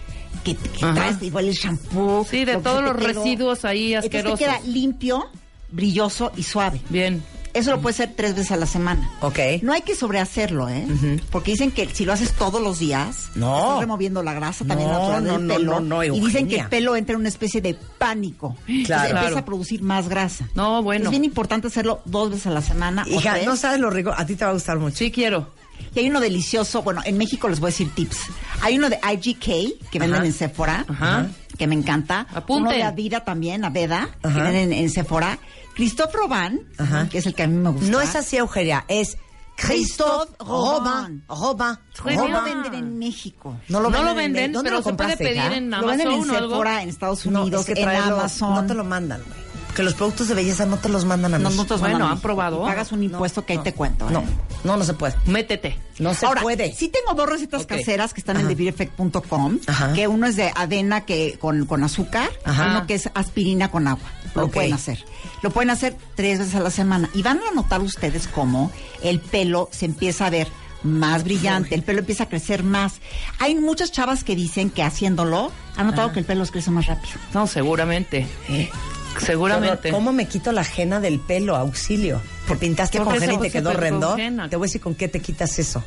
que, 0.43 0.55
que 0.55 0.79
traes, 0.79 1.22
igual 1.22 1.48
el 1.48 1.53
shampoo. 1.53 2.25
Sí, 2.29 2.43
de 2.46 2.53
lo 2.53 2.62
todos 2.62 2.84
los 2.84 2.96
residuos 2.96 3.65
ahí 3.65 3.93
Entonces 3.93 4.05
asquerosos. 4.25 4.39
te 4.39 4.46
queda 4.46 4.60
limpio, 4.65 5.29
brilloso 5.72 6.32
y 6.38 6.43
suave. 6.43 6.82
Bien. 6.89 7.24
Eso 7.53 7.69
lo 7.72 7.81
puedes 7.81 8.00
hacer 8.00 8.13
tres 8.15 8.33
veces 8.36 8.51
a 8.51 8.55
la 8.57 8.65
semana. 8.65 9.10
Ok. 9.22 9.38
No 9.62 9.74
hay 9.74 9.81
que 9.83 9.95
sobrehacerlo, 9.95 10.69
¿eh? 10.69 10.88
Porque 11.29 11.51
dicen 11.51 11.72
que 11.72 11.88
si 11.93 12.03
lo 12.03 12.13
haces 12.13 12.31
todos 12.33 12.62
los 12.62 12.79
días, 12.79 13.29
No. 13.36 13.57
estás 13.60 13.79
removiendo 13.81 14.24
la 14.24 14.33
grasa 14.33 14.65
también 14.65 14.89
No, 14.89 14.98
natural 15.00 15.24
no, 15.24 15.31
del 15.33 15.48
no, 15.48 15.53
pelo. 15.53 15.72
no, 15.74 15.79
no, 15.81 16.03
y 16.03 16.19
dicen 16.19 16.48
que 16.48 16.60
el 16.62 16.67
pelo 16.67 16.95
entra 16.95 17.13
en 17.13 17.19
una 17.19 17.29
especie 17.29 17.62
de 17.62 17.75
pánico. 17.98 18.55
Entonces 18.67 18.86
Claro. 18.88 19.03
empieza 19.03 19.22
Claro. 19.27 19.38
a 19.38 19.45
producir 19.45 19.81
más 19.83 20.10
grasa. 20.10 20.50
No, 20.55 20.81
bueno. 20.81 21.05
Es 21.05 21.12
bien 21.12 21.24
importante 21.25 21.67
hacerlo 21.67 22.01
dos 22.05 22.31
veces 22.31 22.48
a 22.48 22.51
la 22.51 22.62
semana. 22.62 23.03
o 23.13 23.19
tres. 23.22 23.45
no 23.45 23.55
sabes 23.55 23.79
lo 23.79 23.89
rico. 23.91 24.12
A 24.15 24.25
ti 24.25 24.36
te 24.36 24.45
va 24.45 24.51
a 24.51 24.53
gustar 24.55 24.79
mucho. 24.79 24.98
Sí 24.98 25.12
quiero. 25.12 25.51
Y 25.95 26.00
hay 26.00 26.10
uno 26.10 26.19
delicioso, 26.19 26.81
bueno, 26.81 27.01
en 27.05 27.17
México 27.17 27.48
les 27.50 27.60
voy 27.60 27.67
a 27.67 27.72
decir 27.72 27.89
tips. 27.93 28.17
Hay 28.62 28.77
uno 28.77 28.89
de 28.89 28.98
IGK 29.03 29.89
que 29.91 30.00
venden 30.00 30.15
Ajá. 30.19 30.25
en 30.25 30.33
Sephora, 30.33 30.86
Ajá. 30.88 31.27
que 31.57 31.67
me 31.67 31.75
encanta. 31.75 32.25
Apunten. 32.33 32.63
Uno 32.67 32.72
de 32.72 32.83
Avida 32.83 33.24
también, 33.24 33.63
Aveda, 33.65 34.10
que 34.22 34.27
Ajá. 34.27 34.43
venden 34.43 34.72
en, 34.74 34.89
Sephora. 34.89 35.38
Christophe 35.75 36.15
Robin, 36.18 36.68
Ajá. 36.77 37.10
que 37.10 37.18
es 37.18 37.25
el 37.25 37.34
que 37.36 37.44
a 37.44 37.48
mí 37.48 37.56
me 37.58 37.70
gusta. 37.72 37.89
No 37.89 38.01
es 38.01 38.15
así, 38.15 38.38
Eugenia. 38.38 38.86
Es 38.88 39.18
Christophe 39.56 40.32
Robin. 40.39 41.24
Robin. 41.27 41.77
No 42.15 42.27
lo 42.27 42.42
venden 42.44 42.74
en 42.74 42.98
México. 43.00 43.58
No 43.70 43.80
lo 43.80 43.89
No 43.89 43.98
venden, 43.98 44.06
lo 44.06 44.10
en- 44.12 44.18
venden, 44.34 44.51
¿Dónde 44.53 44.70
pero 44.70 44.77
lo 44.80 44.84
se 44.84 44.94
puede 44.94 45.18
pedir 45.18 45.51
en 45.51 45.70
Lo 45.70 45.86
venden 45.88 46.08
en 46.08 46.13
Amazon 46.13 46.30
o 46.32 46.38
algo. 46.38 46.50
Sephora, 46.56 46.82
en 46.84 46.89
Estados 46.89 47.25
No, 47.27 47.42
Unidos, 47.44 47.68
es 47.70 47.75
que 47.75 47.82
en 47.82 47.89
Amazon. 47.89 48.53
No 48.56 48.65
te 48.65 48.74
lo 48.74 48.84
mandan, 48.84 49.22
güey. 49.27 49.43
Que 49.75 49.82
los 49.84 49.96
productos 49.96 50.27
de 50.27 50.36
belleza 50.36 50.65
no 50.68 50.77
te 50.77 50.88
los 50.88 51.03
mandan 51.06 51.34
a 51.34 51.39
No, 51.39 51.46
México. 51.50 51.63
no 51.63 51.68
te 51.68 51.74
los 51.74 51.82
Bueno, 51.82 52.08
¿han 52.08 52.20
probado? 52.20 52.62
Y 52.63 52.68
pagas 52.68 52.92
un 52.92 53.01
impuesto 53.03 53.44
que 53.46 53.53
ahí 53.53 53.60
te 53.60 53.74
cuento. 53.74 54.08
¿eh? 54.08 54.12
No, 54.13 54.24
no, 54.63 54.77
no 54.77 54.84
se 54.86 54.94
puede. 54.94 55.15
Métete. 55.25 55.80
No 56.00 56.13
se 56.13 56.25
Ahora, 56.27 56.42
puede. 56.44 56.74
sí 56.74 56.89
tengo 56.89 57.13
dos 57.15 57.27
recetas 57.30 57.65
caseras 57.65 58.13
que 58.13 58.22
están 58.22 58.38
en 58.39 58.48
TheBeautyEffect.com, 58.48 59.60
Ajá. 59.68 59.94
que 59.94 60.08
uno 60.08 60.27
es 60.27 60.36
de 60.36 60.51
avena 60.56 61.06
que 61.06 61.38
con, 61.39 61.65
con 61.65 61.84
azúcar, 61.84 62.30
Ajá. 62.46 62.68
uno 62.72 62.88
que 62.88 62.94
es 62.96 63.10
aspirina 63.15 63.72
con 63.72 63.88
agua. 63.88 64.03
Lo 64.36 64.48
pueden 64.50 64.74
hacer. 64.74 65.03
Lo 65.42 65.50
pueden 65.51 65.70
hacer 65.72 65.96
tres 66.15 66.39
veces 66.39 66.56
a 66.56 66.60
la 66.60 66.70
semana. 66.72 67.10
Y 67.13 67.22
van 67.24 67.39
a 67.39 67.53
notar 67.56 67.82
ustedes 67.82 68.27
cómo 68.27 68.72
el 69.01 69.20
pelo 69.20 69.70
se 69.72 69.86
empieza 69.86 70.27
a 70.27 70.30
ver 70.30 70.48
más 70.84 71.24
brillante, 71.24 71.75
el 71.75 71.84
pelo 71.84 72.00
empieza 72.00 72.25
a 72.25 72.30
crecer 72.30 72.62
más. 72.63 72.96
Hay 73.39 73.56
muchas 73.56 73.92
chavas 73.92 74.24
que 74.24 74.36
dicen 74.36 74.70
que 74.70 74.84
haciéndolo 74.84 75.51
han 75.77 75.88
notado 75.88 76.12
que 76.12 76.20
el 76.20 76.25
pelo 76.25 76.46
crece 76.46 76.72
más 76.72 76.86
rápido. 76.88 77.13
No, 77.34 77.48
seguramente. 77.48 78.27
Seguramente. 79.20 79.89
¿Cómo 79.91 80.12
me 80.13 80.27
quito 80.27 80.51
la 80.51 80.62
ajena 80.62 81.00
del 81.00 81.20
pelo? 81.20 81.55
Auxilio. 81.55 82.22
Te 82.48 82.55
pintaste 82.55 82.98
¿Por 82.98 83.05
con 83.08 83.15
ajena 83.17 83.34
y 83.34 83.38
te 83.38 83.43
se 83.46 83.51
quedó 83.51 83.70
te 83.72 83.77
horrendo. 83.77 84.15
Te 84.50 84.55
voy 84.55 84.65
a 84.65 84.67
decir 84.67 84.82
con 84.82 84.96
qué 84.96 85.08
te 85.08 85.20
quitas 85.20 85.58
eso. 85.60 85.84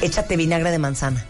Échate 0.00 0.36
vinagre 0.36 0.70
de 0.70 0.78
manzana. 0.78 1.24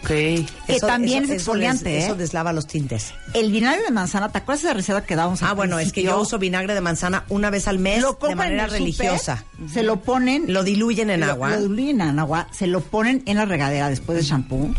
Ok. 0.00 0.08
Que 0.08 0.46
también 0.80 1.24
es 1.24 1.30
exfoliante, 1.30 1.88
des- 1.90 2.02
¿eh? 2.02 2.06
Eso 2.06 2.14
deslava 2.16 2.52
los 2.52 2.66
tintes. 2.66 3.14
El 3.34 3.52
vinagre 3.52 3.82
de 3.84 3.90
manzana, 3.90 4.30
¿te 4.30 4.38
acuerdas 4.38 4.62
de 4.62 4.68
la 4.68 4.74
receta 4.74 5.04
que 5.04 5.14
dábamos 5.16 5.42
al 5.42 5.50
Ah, 5.50 5.52
bueno, 5.54 5.78
es 5.78 5.92
que 5.92 6.02
yo 6.02 6.20
uso 6.20 6.38
vinagre 6.38 6.74
de 6.74 6.80
manzana 6.80 7.24
una 7.28 7.50
vez 7.50 7.68
al 7.68 7.78
mes 7.78 8.00
lo 8.02 8.18
de 8.28 8.34
manera 8.34 8.66
religiosa. 8.66 9.44
Se 9.72 9.82
lo 9.82 10.00
ponen. 10.00 10.52
Lo 10.52 10.64
diluyen 10.64 11.10
en 11.10 11.20
lo- 11.20 11.26
agua. 11.26 11.50
Lo 11.50 11.62
diluyen 11.62 12.00
en 12.00 12.18
agua, 12.18 12.48
se 12.52 12.66
lo 12.66 12.80
ponen 12.80 13.22
en 13.26 13.36
la 13.36 13.44
regadera 13.44 13.88
después 13.90 14.16
del 14.18 14.26
shampoo. 14.26 14.74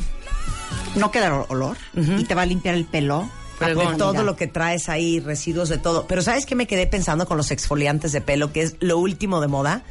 No 0.95 1.11
queda 1.11 1.33
ol- 1.33 1.45
olor 1.49 1.77
y 1.95 2.23
te 2.25 2.35
va 2.35 2.43
a 2.43 2.45
limpiar 2.45 2.75
el 2.75 2.85
pelo. 2.85 3.29
Fregón. 3.65 3.97
todo 3.97 4.23
lo 4.23 4.35
que 4.35 4.47
traes 4.47 4.89
ahí, 4.89 5.19
residuos 5.19 5.69
de 5.69 5.77
todo. 5.77 6.05
Pero 6.07 6.21
¿sabes 6.21 6.45
qué 6.45 6.55
me 6.55 6.67
quedé 6.67 6.87
pensando 6.87 7.25
con 7.25 7.37
los 7.37 7.51
exfoliantes 7.51 8.11
de 8.11 8.21
pelo, 8.21 8.51
que 8.51 8.61
es 8.63 8.75
lo 8.79 8.97
último 8.97 9.41
de 9.41 9.47
moda? 9.47 9.83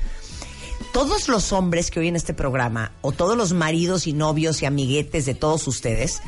Todos 0.93 1.29
los 1.29 1.53
hombres 1.53 1.91
que 1.91 2.01
oyen 2.01 2.17
este 2.17 2.35
programa, 2.35 2.93
o 3.01 3.13
todos 3.13 3.37
los 3.37 3.53
maridos 3.53 4.07
y 4.07 4.13
novios 4.13 4.63
y 4.63 4.67
amiguetes 4.67 5.25
de 5.25 5.35
todos 5.35 5.67
ustedes, 5.67 6.21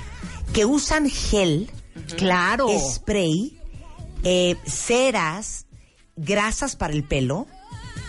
que 0.53 0.65
usan 0.65 1.11
gel, 1.11 1.71
Claro. 2.17 2.69
spray, 2.93 3.59
eh, 4.23 4.57
ceras, 4.67 5.67
grasas 6.17 6.77
para 6.77 6.93
el 6.95 7.05
pelo, 7.05 7.47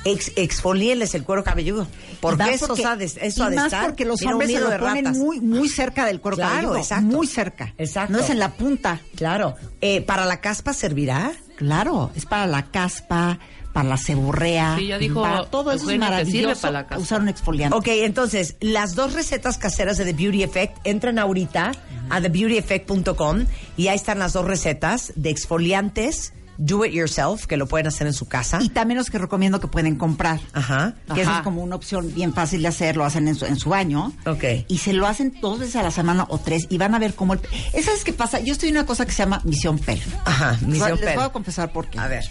ex, 0.06 0.32
exfolíenles 0.36 1.14
el 1.16 1.24
cuero 1.24 1.44
cabelludo. 1.44 1.88
Porque 2.20 2.44
Más 2.44 2.56
eso, 2.56 2.68
porque- 2.68 2.86
ha 2.86 2.96
de, 2.96 3.06
eso 3.06 3.20
y 3.22 3.42
ha 3.42 3.50
de 3.50 3.56
más 3.56 3.66
estar. 3.66 3.86
porque 3.86 4.06
los 4.06 4.22
hombres 4.24 4.52
se 4.52 4.60
lo 4.60 4.66
ponen 4.78 5.06
ratas. 5.06 5.18
muy, 5.18 5.40
muy 5.42 5.70
cerca 5.70 6.06
del 6.06 6.20
cuero 6.22 6.38
Claro, 6.38 6.52
cabelludo. 6.54 6.78
exacto. 6.78 7.06
Muy 7.06 7.28
cerca. 7.28 7.74
Exacto. 7.78 8.14
No 8.14 8.20
es 8.20 8.30
en 8.30 8.40
la 8.40 8.54
punta. 8.54 9.00
Claro. 9.16 9.56
Eh, 9.82 10.02
¿Para 10.02 10.26
la 10.26 10.42
caspa 10.42 10.74
servirá? 10.74 11.32
Claro, 11.58 12.12
es 12.16 12.26
para 12.26 12.48
la 12.48 12.64
caspa, 12.72 13.40
para 13.74 13.90
la 13.90 13.98
ceborrea. 13.98 14.76
Sí, 14.78 14.88
ya 14.88 14.98
dijo 14.98 15.22
para 15.22 15.46
todo 15.46 15.72
eso 15.72 15.90
es 15.90 15.98
maravilloso 16.00 16.62
para 16.62 16.72
la 16.72 16.88
caspa. 16.88 17.02
usar 17.02 17.22
un 17.22 17.30
exfoliante. 17.30 17.78
Ok, 17.78 17.88
entonces, 17.88 18.56
las 18.60 18.96
dos 18.96 19.14
recetas 19.14 19.58
caseras 19.58 19.98
de 19.98 20.06
The 20.06 20.14
Beauty 20.14 20.44
Effect, 20.44 20.78
entran 20.86 21.18
ahorita 21.20 21.72
a 22.10 22.22
thebeautyeffect.com 22.22 23.46
y 23.78 23.88
ahí 23.88 23.96
están 23.96 24.20
las 24.20 24.34
dos 24.34 24.46
recetas 24.46 25.14
de 25.16 25.30
exfoliantes, 25.30 26.34
do 26.58 26.86
it 26.86 26.94
yourself, 26.94 27.46
que 27.46 27.58
lo 27.58 27.68
pueden 27.68 27.88
hacer 27.88 28.08
en 28.08 28.14
su 28.14 28.28
casa. 28.28 28.60
Y 28.62 28.70
también 28.70 28.98
los 28.98 29.10
que 29.10 29.18
recomiendo 29.18 29.60
que 29.60 29.68
pueden 29.68 29.96
comprar. 29.98 30.40
Ajá. 30.54 30.96
Que 31.14 31.22
esa 31.22 31.32
Ajá. 31.32 31.40
es 31.40 31.44
como 31.44 31.62
una 31.64 31.76
opción 31.76 32.14
bien 32.14 32.34
fácil 32.34 32.62
de 32.62 32.68
hacer, 32.70 32.96
lo 32.98 33.04
hacen 33.06 33.28
en 33.28 33.36
su, 33.36 33.46
en 33.46 33.58
su 33.58 33.70
baño. 33.70 34.14
Ok. 34.26 34.44
Y 34.68 34.78
se 34.78 34.94
lo 34.94 35.08
hacen 35.08 35.34
dos 35.42 35.60
veces 35.60 35.76
a 35.76 35.84
la 35.84 35.92
semana 35.92 36.26
o 36.30 36.38
tres 36.40 36.68
y 36.70 36.78
van 36.78 36.96
a 36.96 37.00
ver 37.00 37.14
cómo 37.16 37.34
el... 37.34 37.42
¿Esa 37.74 37.92
es 37.94 38.04
qué 38.04 38.14
pasa? 38.14 38.40
Yo 38.40 38.54
estoy 38.54 38.70
en 38.70 38.76
una 38.78 38.86
cosa 38.86 39.06
que 39.06 39.12
se 39.12 39.20
llama 39.20 39.42
misión 39.44 39.80
pelo. 39.80 40.02
Ajá, 40.26 40.52
Les 40.52 40.62
voy- 40.62 40.70
misión 40.72 40.92
Les 40.92 41.00
pelo. 41.02 41.16
voy 41.16 41.24
a 41.26 41.30
confesar 41.30 41.72
por 41.72 41.88
qué. 41.90 42.00
A 42.00 42.08
ver. 42.08 42.24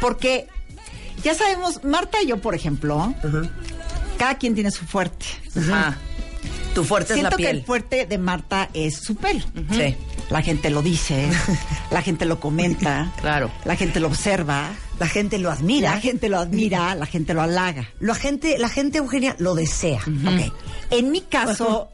Porque 0.00 0.46
ya 1.22 1.34
sabemos, 1.34 1.82
Marta 1.84 2.22
y 2.22 2.28
yo, 2.28 2.38
por 2.40 2.54
ejemplo, 2.54 3.12
cada 4.18 4.36
quien 4.38 4.54
tiene 4.54 4.70
su 4.70 4.84
fuerte. 4.86 5.26
Ajá. 5.56 5.96
Tu 6.74 6.84
fuerte 6.84 7.14
Siento 7.14 7.28
es 7.28 7.32
la 7.32 7.36
que 7.36 7.42
piel. 7.44 7.56
el 7.58 7.64
fuerte 7.64 8.06
de 8.06 8.18
Marta 8.18 8.68
es 8.72 8.96
su 8.96 9.16
pelo. 9.16 9.44
Sí. 9.72 9.96
La 10.30 10.42
gente 10.42 10.68
lo 10.70 10.82
dice, 10.82 11.28
la 11.90 12.02
gente 12.02 12.24
lo 12.26 12.38
comenta, 12.38 13.12
Claro. 13.20 13.50
la 13.64 13.76
gente 13.76 13.98
lo 13.98 14.08
observa, 14.08 14.70
La 14.98 15.08
gente 15.08 15.38
lo 15.38 15.50
admira. 15.50 15.94
la 15.94 16.00
gente 16.00 16.28
lo 16.28 16.38
admira, 16.38 16.94
la 16.94 17.06
gente 17.06 17.32
lo 17.34 17.40
halaga. 17.42 17.88
La 18.00 18.14
gente, 18.14 18.58
la 18.58 18.68
gente, 18.68 18.98
Eugenia, 18.98 19.34
lo 19.38 19.54
desea. 19.54 20.00
En 20.90 21.10
mi 21.10 21.22
caso, 21.22 21.88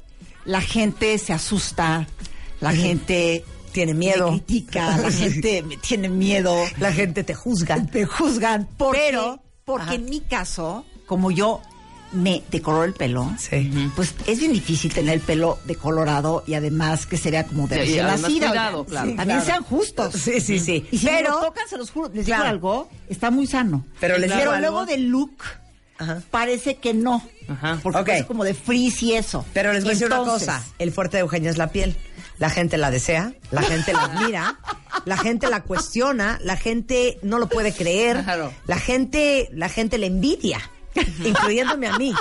la 0.44 0.60
gente 0.60 1.16
se 1.18 1.32
asusta, 1.32 2.06
la 2.60 2.72
gente 2.74 3.44
Tiene 3.72 3.94
miedo. 3.94 4.30
me 4.32 4.38
critica, 4.42 4.96
la 5.02 5.10
gente 5.12 5.64
tiene 5.80 6.08
miedo, 6.08 6.56
La 6.78 6.92
gente 6.92 7.22
te 7.24 7.34
juzga. 7.34 7.76
me 7.92 8.04
juzgan, 8.04 8.68
porque, 8.76 8.98
Pero- 9.10 9.40
porque 9.64 9.84
Ajá. 9.86 9.94
en 9.94 10.04
mi 10.06 10.20
caso, 10.20 10.84
como 11.06 11.30
yo 11.30 11.60
me 12.14 12.42
decoloro 12.50 12.84
el 12.84 12.94
pelo, 12.94 13.30
Sí. 13.38 13.90
pues 13.96 14.14
es 14.26 14.38
bien 14.38 14.52
difícil 14.52 14.92
tener 14.92 15.14
el 15.14 15.20
pelo 15.20 15.58
decolorado 15.64 16.44
y 16.46 16.54
además 16.54 17.06
que 17.06 17.16
se 17.16 17.30
vea 17.30 17.44
como 17.44 17.66
de 17.68 17.84
cuidado, 17.84 18.26
oigan. 18.26 18.50
claro. 18.50 18.86
Sí, 18.86 18.88
También 19.16 19.26
claro. 19.40 19.44
sean 19.44 19.62
justos. 19.64 20.14
Sí, 20.14 20.40
sí, 20.40 20.58
sí. 20.58 20.86
Y 20.90 20.98
si 20.98 21.06
Pero- 21.06 21.30
me 21.30 21.36
lo 21.36 21.40
tocan, 21.48 21.68
se 21.68 21.76
los 21.76 21.90
juro, 21.90 22.10
les 22.14 22.24
Claro. 22.26 22.42
digo 22.44 22.50
algo, 22.52 22.88
está 23.08 23.30
muy 23.30 23.46
sano. 23.46 23.84
Pero 24.00 24.16
les 24.18 24.32
Pero 24.32 24.58
luego 24.58 24.86
del 24.86 25.08
look, 25.08 25.36
Ajá. 25.98 26.22
parece 26.30 26.76
que 26.76 26.94
no. 26.94 27.22
Ajá. 27.48 27.78
Porque 27.82 28.18
es 28.18 28.24
como 28.24 28.44
de 28.44 28.54
frizz 28.54 29.02
y 29.02 29.14
eso. 29.14 29.44
Pero 29.52 29.72
les 29.72 29.82
voy 29.84 29.90
a 29.90 29.94
decir 29.94 30.06
una 30.06 30.18
cosa, 30.24 30.64
el 30.78 30.92
fuerte 30.92 31.16
de 31.18 31.22
Eugenia 31.22 31.50
es 31.50 31.58
la 31.58 31.68
piel. 31.70 31.96
La 32.38 32.50
gente 32.50 32.78
la 32.78 32.90
desea, 32.90 33.32
la 33.52 33.62
gente 33.62 33.92
la 33.92 34.04
admira, 34.06 34.58
la 35.04 35.16
gente 35.16 35.48
la 35.48 35.62
cuestiona, 35.62 36.38
la 36.42 36.56
gente 36.56 37.18
no 37.22 37.38
lo 37.38 37.48
puede 37.48 37.72
creer, 37.72 38.24
Claro. 38.24 38.52
la 38.66 38.76
gente, 38.80 39.48
la 39.52 39.68
gente 39.68 39.98
le 39.98 40.06
envidia, 40.06 40.58
incluyéndome 41.24 41.88
a 41.88 41.98
mí. 41.98 42.12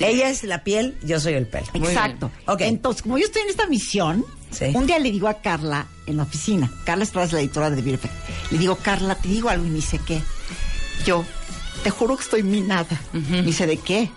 Ella 0.00 0.30
es 0.30 0.42
la 0.44 0.64
piel, 0.64 0.96
yo 1.02 1.20
soy 1.20 1.34
el 1.34 1.46
pelo. 1.46 1.66
Exacto. 1.74 2.30
bien. 2.36 2.42
Ok. 2.46 2.60
Entonces, 2.62 3.02
como 3.02 3.18
yo 3.18 3.24
estoy 3.26 3.42
en 3.42 3.48
esta 3.50 3.66
misión, 3.66 4.24
Sí. 4.50 4.66
un 4.74 4.86
día 4.86 4.98
le 4.98 5.10
digo 5.10 5.28
a 5.28 5.34
Carla 5.40 5.86
en 6.06 6.18
la 6.18 6.24
oficina, 6.24 6.70
Carla 6.84 7.04
Estrada 7.04 7.26
es 7.26 7.32
la 7.32 7.40
editora 7.40 7.70
de 7.70 7.94
Effect, 7.94 8.12
le 8.50 8.58
digo, 8.58 8.76
Carla, 8.76 9.14
te 9.14 9.28
digo 9.28 9.48
algo 9.48 9.64
y 9.64 9.70
me 9.70 9.76
dice, 9.76 9.98
¿qué? 10.06 10.20
Yo, 11.06 11.24
te 11.82 11.90
juro 11.90 12.16
que 12.16 12.22
estoy 12.22 12.42
minada. 12.42 13.00
Me 13.12 13.42
dice, 13.42 13.66
¿de 13.66 13.78
qué? 13.78 14.10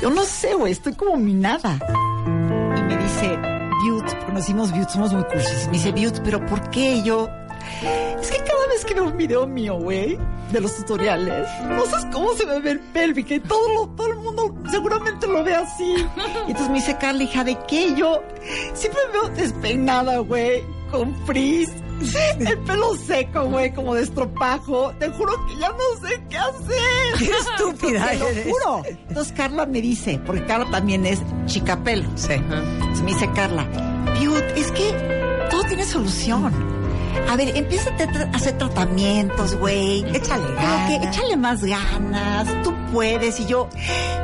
Yo 0.00 0.10
no 0.10 0.24
sé, 0.24 0.54
güey, 0.54 0.72
estoy 0.72 0.94
como 0.94 1.16
minada. 1.16 1.78
Y 2.26 2.82
me 2.82 2.96
dice, 2.96 3.36
Beauty, 3.84 4.14
porque 4.18 4.32
nos 4.32 4.92
somos 4.92 5.12
muy 5.12 5.24
cursis. 5.24 5.66
Me 5.66 5.72
dice, 5.72 5.92
Beauty, 5.92 6.20
¿pero 6.24 6.44
por 6.46 6.70
qué? 6.70 6.96
Y 6.96 7.02
yo, 7.02 7.28
es 8.20 8.30
que 8.30 8.43
vez 8.74 8.84
que 8.84 8.94
veo 8.94 9.04
un 9.04 9.16
video 9.16 9.46
mío, 9.46 9.74
güey, 9.74 10.18
de 10.52 10.60
los 10.60 10.76
tutoriales, 10.76 11.48
no 11.68 11.84
sabes 11.86 12.06
cómo 12.12 12.34
se 12.34 12.46
me 12.46 12.60
ve 12.60 12.72
el 12.72 12.80
pélvica 12.80 13.34
y 13.34 13.40
todo, 13.40 13.74
lo- 13.74 13.88
todo 13.94 14.08
el 14.08 14.16
mundo 14.18 14.54
seguramente 14.70 15.26
lo 15.26 15.42
ve 15.42 15.54
así. 15.54 15.94
Y 16.46 16.50
entonces 16.50 16.68
me 16.68 16.74
dice, 16.74 16.96
Carla, 16.98 17.22
hija, 17.22 17.44
¿de 17.44 17.56
qué? 17.68 17.94
Yo 17.94 18.22
siempre 18.74 19.00
me 19.06 19.12
veo 19.12 19.28
despeinada, 19.30 20.18
güey, 20.18 20.62
con 20.90 21.14
frizz. 21.26 21.70
El 22.40 22.58
pelo 22.58 22.96
seco, 22.96 23.44
güey, 23.46 23.72
como 23.72 23.94
de 23.94 24.02
estropajo. 24.02 24.92
Te 24.98 25.08
juro 25.10 25.32
que 25.46 25.56
ya 25.58 25.68
no 25.68 26.06
sé 26.08 26.20
qué 26.28 26.36
hacer. 26.36 27.18
Qué 27.18 27.30
estúpida 27.30 28.08
Te 28.10 28.18
lo 28.18 28.26
juro. 28.52 28.82
Entonces 29.08 29.32
Carla 29.32 29.64
me 29.64 29.80
dice, 29.80 30.20
porque 30.26 30.44
Carla 30.44 30.68
también 30.72 31.06
es 31.06 31.22
chica 31.46 31.82
pelo. 31.84 32.08
Sí. 32.16 32.32
Entonces 32.32 33.02
me 33.02 33.12
dice 33.12 33.30
Carla, 33.34 33.64
Beaut, 34.18 34.42
es 34.56 34.72
que 34.72 34.92
todo 35.50 35.62
tiene 35.64 35.84
solución. 35.84 36.52
A 37.28 37.36
ver, 37.36 37.56
empieza 37.56 37.90
a 37.90 38.36
hacer 38.36 38.58
tratamientos, 38.58 39.56
güey. 39.56 40.04
Échale 40.14 40.44
que 40.88 41.08
échale 41.08 41.36
más 41.36 41.62
ganas, 41.64 42.62
tú 42.62 42.72
puedes. 42.92 43.40
Y 43.40 43.46
yo, 43.46 43.68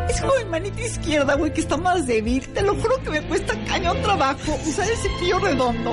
es 0.09 0.21
como 0.21 0.35
mi 0.37 0.45
manita 0.45 0.81
izquierda, 0.81 1.35
güey, 1.35 1.53
que 1.53 1.61
está 1.61 1.77
más 1.77 2.07
débil. 2.07 2.47
Te 2.49 2.63
lo 2.63 2.75
juro 2.75 3.03
que 3.03 3.11
me 3.11 3.23
cuesta 3.23 3.55
cañón 3.67 4.01
trabajo 4.03 4.59
usar 4.67 4.89
el 4.89 4.97
cepillo 4.97 5.39
redondo, 5.39 5.93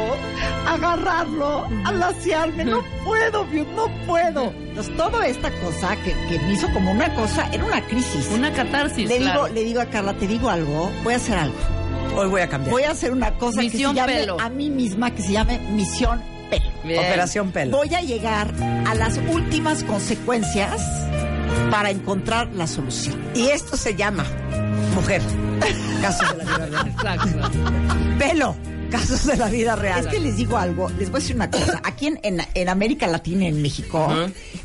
agarrarlo, 0.67 1.67
alaciarme. 1.85 2.65
No 2.65 2.83
puedo, 3.03 3.45
Viu, 3.45 3.65
no 3.75 3.87
puedo. 4.05 4.51
Entonces, 4.51 4.95
toda 4.95 5.27
esta 5.27 5.49
cosa 5.61 5.95
que, 5.97 6.13
que 6.29 6.39
me 6.39 6.53
hizo 6.53 6.71
como 6.73 6.91
una 6.91 7.13
cosa, 7.15 7.49
era 7.51 7.63
una 7.63 7.85
crisis. 7.87 8.29
Una 8.31 8.51
catarsis. 8.51 9.07
le, 9.07 9.17
claro. 9.17 9.45
digo, 9.45 9.55
le 9.55 9.63
digo 9.63 9.81
a 9.81 9.85
Carla, 9.85 10.13
te 10.13 10.27
digo 10.27 10.49
algo, 10.49 10.91
voy 11.03 11.13
a 11.13 11.17
hacer 11.17 11.37
algo. 11.37 11.57
Hoy 12.15 12.29
voy 12.29 12.41
a 12.41 12.49
cambiar. 12.49 12.71
Voy 12.71 12.83
a 12.83 12.91
hacer 12.91 13.11
una 13.11 13.31
cosa 13.37 13.61
Misión 13.61 13.93
que 13.93 14.01
se 14.01 14.07
llame 14.07 14.19
pelo. 14.21 14.39
a 14.39 14.49
mí 14.49 14.69
misma, 14.69 15.11
que 15.13 15.21
se 15.21 15.33
llame 15.33 15.59
Misión 15.59 16.36
Pelo. 16.49 16.65
Bien. 16.83 16.99
Operación 16.99 17.51
pelo. 17.51 17.77
Voy 17.77 17.93
a 17.93 18.01
llegar 18.01 18.53
a 18.85 18.95
las 18.95 19.17
últimas 19.29 19.83
consecuencias 19.83 20.81
para 21.71 21.89
encontrar 21.91 22.49
la 22.53 22.67
solución. 22.67 23.19
Y 23.35 23.47
esto 23.47 23.75
se 23.77 23.95
llama 23.95 24.25
mujer. 24.95 25.21
Casos 26.01 26.37
de 26.37 26.43
la 26.45 26.65
vida 26.65 26.67
real. 26.67 26.87
Exacto. 26.87 27.51
Pelo. 28.19 28.55
Casos 28.91 29.25
de 29.25 29.35
la 29.35 29.49
vida 29.49 29.75
real. 29.75 29.99
Es 29.99 30.07
que 30.07 30.19
les 30.19 30.37
digo 30.37 30.57
algo, 30.57 30.89
les 30.97 31.09
voy 31.11 31.17
a 31.17 31.21
decir 31.21 31.35
una 31.35 31.51
cosa. 31.51 31.81
Aquí 31.83 32.07
en, 32.07 32.19
en- 32.23 32.41
en 32.53 32.69
América 32.69 33.05
Latina, 33.07 33.45
en 33.45 33.61
México, 33.61 34.07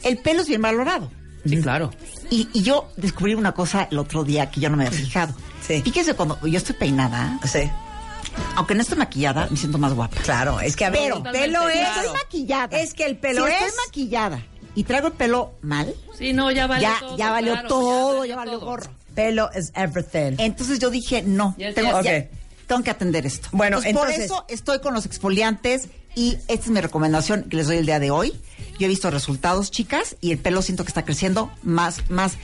el 0.04 0.18
pelo 0.18 0.42
es 0.42 0.48
bien 0.48 0.62
valorado. 0.62 1.10
Sí, 1.44 1.60
claro. 1.60 1.90
Y, 2.30 2.48
y 2.52 2.62
yo 2.62 2.88
descubrí 2.96 3.34
una 3.34 3.50
cosa 3.50 3.88
el 3.90 3.98
otro 3.98 4.22
día 4.22 4.48
que 4.48 4.60
yo 4.60 4.70
no 4.70 4.76
me 4.76 4.86
había 4.86 4.96
fijado. 4.96 5.34
Sí. 5.66 5.82
Fíjese, 5.82 6.14
cuando 6.14 6.38
yo 6.46 6.56
estoy 6.56 6.76
peinada, 6.76 7.36
Sí, 7.44 7.68
aunque 8.56 8.74
no 8.74 8.82
estoy 8.82 8.98
maquillada, 8.98 9.48
me 9.50 9.56
siento 9.56 9.78
más 9.78 9.94
guapa. 9.94 10.16
claro. 10.22 10.60
Es 10.60 10.76
que 10.76 10.84
a 10.84 10.90
ver, 10.90 11.00
Pero, 11.02 11.16
el 11.16 11.22
pelo 11.32 11.68
es. 11.68 11.78
claro. 11.78 12.00
Estoy 12.00 12.12
maquillada. 12.14 12.78
Es 12.78 12.94
que 12.94 13.04
el 13.06 13.16
pelo 13.16 13.46
si 13.46 13.52
es. 13.52 13.60
estoy 13.62 13.78
maquillada 13.86 14.42
y 14.74 14.84
traigo 14.84 15.08
el 15.08 15.12
pelo 15.14 15.52
mal, 15.62 15.94
Sí, 16.18 16.32
no, 16.32 16.50
ya 16.50 16.66
valió 16.66 16.88
ya, 16.88 17.00
todo. 17.00 17.16
ya 17.16 17.30
valió 17.30 17.52
claro, 17.52 17.68
todo, 17.68 18.24
ya 18.24 18.36
valió 18.36 18.58
todo. 18.58 18.66
gorro. 18.66 18.90
Pelo 19.14 19.50
is 19.58 19.70
everything. 19.74 20.36
Entonces 20.38 20.78
yo 20.78 20.88
dije, 20.90 21.22
no, 21.22 21.54
Yes, 21.58 21.74
tengo, 21.74 22.00
yes. 22.00 22.04
ya- 22.10 22.18
Ok. 22.18 22.26
tengo 22.66 22.82
que 22.82 22.90
atender 22.90 23.26
esto. 23.26 23.48
Bueno, 23.52 23.76
por 23.78 23.86
entonces- 23.86 24.20
eso 24.24 24.44
estoy 24.48 24.80
con 24.80 24.94
los 24.94 25.04
exfoliantes 25.04 25.88
y 26.14 26.36
esta 26.48 26.64
es 26.66 26.68
mi 26.70 26.80
recomendación 26.80 27.44
que 27.44 27.56
les 27.56 27.66
doy 27.66 27.76
el 27.76 27.84
día 27.86 27.98
de 27.98 28.10
hoy. 28.10 28.32
Yo 28.78 28.86
he 28.86 28.88
visto 28.88 29.10
resultados, 29.10 29.70
chicas, 29.70 30.16
y 30.22 30.32
el 30.32 30.38
pelo 30.38 30.62
siento 30.62 30.82
que 30.84 30.88
está 30.88 31.04
creciendo 31.04 31.52
más, 31.62 32.08
más, 32.10 32.34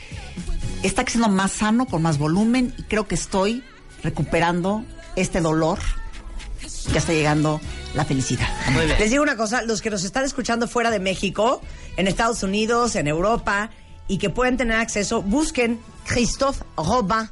está 0.83 1.05
creciendo 1.05 1.31
más 1.31 1.53
sano, 1.53 1.87
con 1.87 2.03
más 2.03 2.19
volumen, 2.19 2.75
y 2.77 2.83
creo 2.83 3.09
que 3.09 3.15
estoy 3.15 3.65
recuperando 4.03 4.85
este 5.21 5.41
dolor. 5.41 5.79
Ya 6.93 6.99
está 6.99 7.13
llegando 7.13 7.61
la 7.95 8.05
felicidad. 8.05 8.49
Muy 8.73 8.87
bien. 8.87 8.99
Les 8.99 9.11
digo 9.11 9.23
una 9.23 9.37
cosa, 9.37 9.63
los 9.63 9.83
que 9.83 9.91
nos 9.91 10.05
están 10.05 10.25
escuchando 10.25 10.69
fuera 10.69 10.91
de 10.91 11.01
México, 11.01 11.61
en 11.97 12.07
Estados 12.07 12.43
Unidos, 12.43 12.97
en 12.97 13.09
Europa, 13.09 13.71
y 14.07 14.19
que 14.19 14.31
pueden 14.31 14.57
tener 14.57 14.79
acceso, 14.79 15.23
busquen 15.23 15.81
Christophe 16.07 16.65
Robin, 16.77 17.29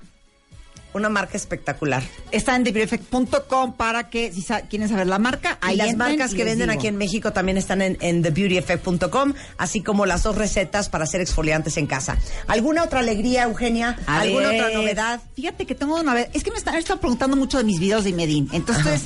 una 0.96 1.08
marca 1.08 1.36
espectacular. 1.36 2.02
Está 2.32 2.56
en 2.56 2.64
TheBeautyEffect.com 2.64 3.74
para 3.76 4.08
que 4.10 4.32
si 4.32 4.42
sa- 4.42 4.62
quieren 4.62 4.88
saber 4.88 5.06
la 5.06 5.18
marca, 5.18 5.58
Y 5.62 5.66
ahí 5.70 5.76
las 5.76 5.88
entren 5.90 6.10
marcas 6.10 6.32
y 6.32 6.36
que 6.36 6.44
venden 6.44 6.68
digo. 6.68 6.78
aquí 6.78 6.86
en 6.88 6.96
México 6.96 7.32
también 7.32 7.56
están 7.58 7.82
en, 7.82 7.96
en 8.00 8.22
TheBeautyEffect.com, 8.22 9.34
así 9.58 9.82
como 9.82 10.06
las 10.06 10.22
dos 10.22 10.36
recetas 10.36 10.88
para 10.88 11.04
hacer 11.04 11.20
exfoliantes 11.20 11.76
en 11.76 11.86
casa. 11.86 12.16
¿Alguna 12.46 12.82
otra 12.84 13.00
alegría, 13.00 13.44
Eugenia? 13.44 13.98
A 14.06 14.20
¿Alguna 14.20 14.48
ver, 14.48 14.62
otra 14.64 14.74
novedad? 14.78 15.20
Fíjate 15.34 15.66
que 15.66 15.74
tengo 15.74 16.00
una 16.00 16.14
vez. 16.14 16.28
Es 16.32 16.42
que 16.42 16.50
me 16.50 16.58
están, 16.58 16.74
están 16.76 16.98
preguntando 16.98 17.36
mucho 17.36 17.58
de 17.58 17.64
mis 17.64 17.78
videos 17.80 18.04
de 18.04 18.10
Imedin. 18.10 18.48
Entonces, 18.52 19.02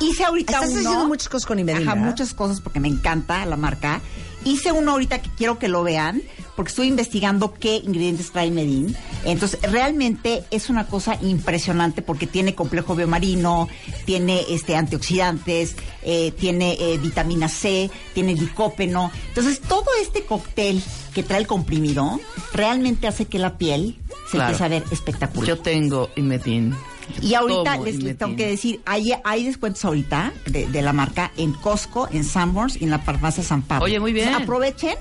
hice 0.00 0.24
ahorita 0.24 0.52
Estás 0.54 0.70
uno. 0.70 0.78
haciendo 0.80 1.06
muchas 1.06 1.28
cosas 1.28 1.46
con 1.46 1.58
Imedin, 1.58 1.82
Ajá, 1.88 1.94
muchas 1.94 2.34
cosas 2.34 2.60
porque 2.60 2.80
me 2.80 2.88
encanta 2.88 3.44
la 3.46 3.56
marca. 3.56 4.00
Hice 4.44 4.72
uno 4.72 4.92
ahorita 4.92 5.20
que 5.20 5.30
quiero 5.36 5.58
que 5.58 5.68
lo 5.68 5.82
vean 5.82 6.22
porque 6.56 6.70
estoy 6.70 6.88
investigando 6.88 7.52
qué 7.54 7.76
ingredientes 7.76 8.32
trae 8.32 8.50
Medin. 8.50 8.96
Entonces, 9.24 9.60
realmente 9.62 10.44
es 10.50 10.70
una 10.70 10.86
cosa 10.86 11.18
impresionante 11.22 12.02
porque 12.02 12.26
tiene 12.26 12.54
complejo 12.54 12.94
biomarino, 12.96 13.68
tiene 14.06 14.40
este 14.48 14.74
antioxidantes, 14.74 15.76
eh, 16.02 16.32
tiene 16.32 16.76
eh, 16.80 16.98
vitamina 16.98 17.48
C, 17.48 17.90
tiene 18.14 18.34
licópeno. 18.34 19.10
Entonces, 19.28 19.60
todo 19.60 19.84
este 20.02 20.22
cóctel 20.24 20.82
que 21.14 21.22
trae 21.22 21.40
el 21.40 21.46
comprimido 21.46 22.18
realmente 22.52 23.06
hace 23.06 23.26
que 23.26 23.38
la 23.38 23.58
piel 23.58 23.98
se 24.26 24.32
Claro. 24.32 24.50
empiece 24.50 24.64
a 24.64 24.68
ver 24.68 24.84
espectacular. 24.90 25.46
Yo 25.48 25.58
tengo 25.58 26.10
Imetin. 26.16 26.74
Y 27.22 27.34
ahorita 27.34 27.76
les, 27.78 28.18
tengo 28.18 28.34
que 28.34 28.48
decir, 28.48 28.80
hay, 28.84 29.12
hay 29.24 29.44
descuentos 29.44 29.84
ahorita 29.84 30.32
de, 30.46 30.66
de 30.66 30.82
la 30.82 30.92
marca 30.92 31.30
en 31.36 31.52
Costco, 31.52 32.08
en 32.10 32.24
Sanborns 32.24 32.80
y 32.80 32.84
en 32.84 32.90
la 32.90 32.98
farmacia 32.98 33.44
San 33.44 33.62
Pablo. 33.62 33.84
Oye, 33.84 34.00
muy 34.00 34.12
bien. 34.12 34.34
Aprovechen 34.34 34.96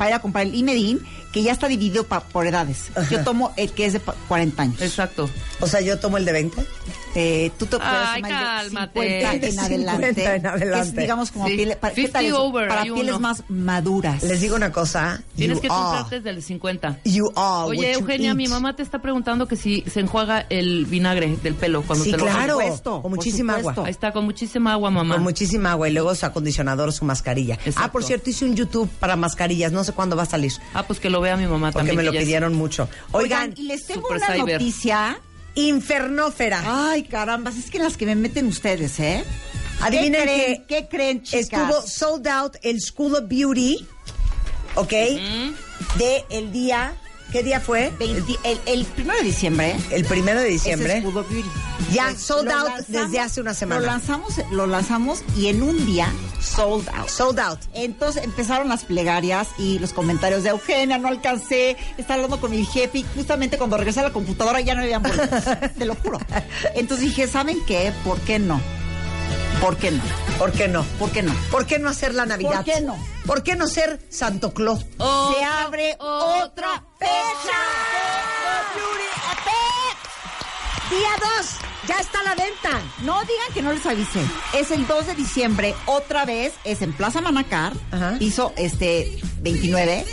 para 0.00 0.12
ir 0.12 0.14
a 0.16 0.20
comprar 0.20 0.46
el 0.46 0.54
Imedin, 0.54 0.98
que 1.30 1.42
ya 1.42 1.52
está 1.52 1.68
dividido 1.68 2.04
pa- 2.04 2.20
por 2.20 2.46
edades. 2.46 2.86
Yo 3.10 3.22
tomo 3.22 3.52
el 3.58 3.70
que 3.72 3.84
es 3.84 3.92
de 3.92 4.00
pa- 4.00 4.14
40 4.28 4.62
años. 4.62 4.80
Exacto. 4.80 5.28
O 5.60 5.66
sea, 5.66 5.82
yo 5.82 5.98
tomo 5.98 6.16
el 6.16 6.24
de 6.24 6.32
20. 6.32 6.64
Eh, 7.14 7.50
tú 7.58 7.66
te 7.66 7.76
puedes 7.76 7.92
Ay, 7.92 8.22
de 8.22 8.28
cálmate. 8.28 9.00
50 9.00 9.32
en 9.32 9.40
50 9.52 9.62
adelante. 9.64 10.34
en 10.36 10.46
adelante. 10.46 10.88
es, 10.88 10.96
digamos, 10.96 11.30
como 11.32 11.46
Sí. 11.48 11.56
piel- 11.56 11.76
para, 11.76 11.94
¿qué 11.94 12.02
50 12.02 12.12
tal 12.18 12.24
eso? 12.26 12.44
over, 12.44 12.68
para 12.68 12.82
pieles 12.82 13.02
uno. 13.08 13.18
más 13.20 13.42
maduras. 13.48 14.22
Les 14.22 14.40
digo 14.40 14.56
una 14.56 14.70
cosa. 14.72 15.22
Tienes 15.36 15.56
you 15.58 15.62
que 15.62 15.68
are. 15.68 15.76
comprarte 15.82 16.16
desde 16.16 16.30
el 16.30 16.42
50. 16.42 16.98
You 17.04 17.26
are 17.34 17.62
what 17.64 17.68
Oye, 17.70 17.92
you 17.92 17.98
Eugenia, 18.00 18.28
eat. 18.30 18.36
mi 18.36 18.48
mamá 18.48 18.76
te 18.76 18.82
está 18.82 19.00
preguntando 19.02 19.48
que 19.48 19.56
si 19.56 19.82
se 19.90 20.00
enjuaga 20.00 20.46
el 20.50 20.86
vinagre 20.86 21.36
del 21.42 21.54
pelo 21.54 21.82
cuando 21.82 22.04
Sí, 22.04 22.12
te 22.12 22.16
lo 22.16 22.24
claro. 22.24 22.54
Por 22.54 22.62
supuesto, 22.64 23.02
con 23.02 23.10
muchísima 23.10 23.54
agua. 23.56 23.74
Ahí 23.84 23.90
está, 23.90 24.12
con 24.12 24.24
muchísima 24.24 24.72
agua, 24.72 24.90
mamá. 24.90 25.14
Con 25.14 25.24
muchísima 25.24 25.72
agua 25.72 25.88
y 25.88 25.92
luego 25.92 26.14
su 26.14 26.26
acondicionador, 26.26 26.92
su 26.92 27.04
mascarilla. 27.04 27.54
Exacto. 27.54 27.80
Ah, 27.82 27.90
por 27.92 28.04
cierto, 28.04 28.30
hice 28.30 28.44
un 28.44 28.54
YouTube 28.54 28.88
para 29.00 29.16
mascarillas. 29.16 29.72
No 29.72 29.82
sé 29.84 29.92
cuándo 29.92 30.14
va 30.16 30.22
a 30.22 30.26
salir. 30.26 30.52
Ah, 30.74 30.84
pues 30.86 31.00
que 31.00 31.10
lo 31.10 31.20
vea 31.20 31.36
mi 31.36 31.46
mamá 31.46 31.72
Porque 31.72 31.88
también. 31.88 31.96
me 31.96 32.02
lo 32.04 32.12
es- 32.12 32.18
pidieron 32.24 32.54
mucho. 32.54 32.88
Oigan, 33.12 33.50
Oigan, 33.50 33.54
y 33.56 33.62
les 33.64 33.84
tengo 33.86 34.08
una 34.08 34.26
Cyber. 34.26 34.60
noticia. 34.60 35.18
Infernófera. 35.54 36.62
Ay, 36.64 37.04
carambas, 37.04 37.56
es 37.56 37.70
que 37.70 37.78
las 37.78 37.96
que 37.96 38.06
me 38.06 38.14
meten 38.14 38.46
ustedes, 38.46 38.98
¿eh? 39.00 39.24
Adivinen 39.80 40.12
¿Qué 40.12 40.22
creen, 40.22 40.56
que 40.56 40.66
¿Qué 40.66 40.88
creen, 40.88 41.22
chicas? 41.22 41.70
Estuvo 41.70 41.82
sold 41.82 42.28
out 42.28 42.56
el 42.62 42.80
School 42.80 43.14
of 43.14 43.24
Beauty, 43.28 43.86
¿ok? 44.74 44.90
De 44.90 46.24
el 46.30 46.52
día, 46.52 46.92
¿qué 47.30 47.42
día 47.42 47.60
fue? 47.60 47.92
20 47.98 48.36
el, 48.44 48.60
el 48.66 48.84
primero 48.84 49.18
de 49.18 49.24
diciembre. 49.24 49.76
El 49.90 50.04
primero 50.04 50.40
de 50.40 50.46
diciembre. 50.48 50.98
es 50.98 51.04
Beauty. 51.04 51.44
Ya, 51.92 52.14
sold 52.14 52.46
lo 52.48 52.54
out 52.56 52.68
lanzamos- 52.68 52.86
desde 52.88 53.20
hace 53.20 53.40
una 53.40 53.54
semana. 53.54 53.80
Lo 53.80 53.86
lanzamos, 53.86 54.34
lo 54.52 54.66
lanzamos 54.66 55.22
y 55.36 55.46
en 55.48 55.62
un 55.62 55.84
día 55.86 56.12
sold 56.40 56.88
out. 56.90 57.08
Sold 57.08 57.40
out. 57.40 57.58
Entonces 57.74 58.22
empezaron 58.24 58.68
las 58.68 58.84
plegarias 58.84 59.48
y 59.58 59.78
los 59.78 59.92
comentarios 59.92 60.42
de 60.44 60.50
Eugenia, 60.50 60.98
no 60.98 61.08
alcancé, 61.08 61.76
está 61.98 62.14
hablando 62.14 62.40
con 62.40 62.50
mi 62.50 62.64
jefe 62.64 62.98
y 62.98 63.06
justamente 63.14 63.58
cuando 63.58 63.76
regresé 63.76 64.00
a 64.00 64.04
la 64.04 64.12
computadora 64.12 64.60
ya 64.60 64.74
no 64.74 64.82
habían 64.82 65.02
boletos, 65.02 65.44
te 65.78 65.84
lo 65.84 65.94
juro. 65.96 66.18
Entonces 66.74 67.06
dije, 67.06 67.26
¿saben 67.26 67.58
qué? 67.66 67.92
¿Por 68.04 68.20
qué 68.20 68.38
no? 68.38 68.60
¿Por 69.60 69.76
qué 69.76 69.90
no? 69.90 70.02
¿Por 70.38 70.52
qué 70.52 70.68
no? 70.68 70.82
¿Por 70.98 71.10
qué 71.10 71.22
no? 71.22 71.34
¿Por 71.50 71.66
qué 71.66 71.78
no 71.78 71.90
hacer 71.90 72.14
la 72.14 72.24
Navidad? 72.26 72.56
¿Por 72.56 72.64
qué 72.64 72.80
no? 72.80 72.96
¿Por 73.26 73.42
qué 73.42 73.56
no 73.56 73.66
ser 73.66 74.00
Santo 74.08 74.52
Claus? 74.54 74.86
Otra- 74.98 75.38
Se 75.38 75.44
abre 75.44 75.96
otra 75.98 76.82
fecha. 76.98 77.58
Día 80.90 81.08
2, 81.38 81.46
ya 81.88 81.96
está 82.00 82.18
a 82.20 82.22
la 82.24 82.34
venta. 82.34 82.80
No 83.02 83.20
digan 83.20 83.52
que 83.54 83.62
no 83.62 83.72
les 83.72 83.86
avisé. 83.86 84.20
Es 84.54 84.70
el 84.72 84.86
2 84.88 85.06
de 85.06 85.14
diciembre, 85.14 85.74
otra 85.86 86.24
vez, 86.24 86.52
es 86.64 86.82
en 86.82 86.92
Plaza 86.92 87.20
Manacar, 87.20 87.74
Ajá. 87.92 88.16
piso 88.18 88.52
este 88.56 89.20
29. 89.40 90.04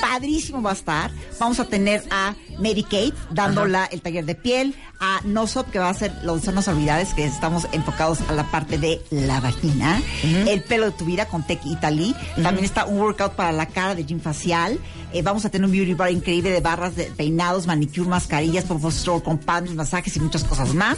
Padrísimo 0.00 0.62
va 0.62 0.70
a 0.70 0.74
estar. 0.74 1.10
Vamos 1.38 1.60
a 1.60 1.64
tener 1.66 2.02
a 2.10 2.34
Mary 2.58 2.82
Kate 2.82 3.12
dándola 3.30 3.84
el 3.86 4.00
taller 4.02 4.24
de 4.24 4.34
piel, 4.34 4.74
a 5.00 5.20
Nosop 5.24 5.70
que 5.70 5.78
va 5.78 5.88
a 5.88 5.90
hacer 5.90 6.12
los 6.22 6.42
zonas 6.42 6.68
olvidadas, 6.68 7.12
que 7.14 7.24
estamos 7.24 7.66
enfocados 7.72 8.20
a 8.28 8.32
la 8.32 8.50
parte 8.50 8.78
de 8.78 9.00
la 9.10 9.40
vagina, 9.40 10.00
el 10.22 10.62
pelo 10.62 10.86
de 10.86 10.92
tu 10.92 11.04
vida 11.04 11.26
con 11.26 11.46
Tech 11.46 11.60
Italy. 11.64 12.14
También 12.42 12.64
está 12.64 12.86
un 12.86 12.98
workout 12.98 13.32
para 13.34 13.52
la 13.52 13.66
cara 13.66 13.94
de 13.94 14.04
gym 14.04 14.20
facial. 14.20 14.78
Eh, 15.12 15.22
vamos 15.22 15.44
a 15.44 15.50
tener 15.50 15.64
un 15.66 15.72
beauty 15.72 15.94
bar 15.94 16.10
increíble 16.10 16.50
de 16.50 16.60
barras 16.60 16.96
de 16.96 17.04
peinados, 17.04 17.66
manicure, 17.66 18.08
mascarillas, 18.08 18.64
Store 18.96 19.22
con 19.22 19.38
paneles, 19.38 19.74
masajes 19.76 20.16
y 20.16 20.20
muchas 20.20 20.44
cosas 20.44 20.72
más. 20.74 20.96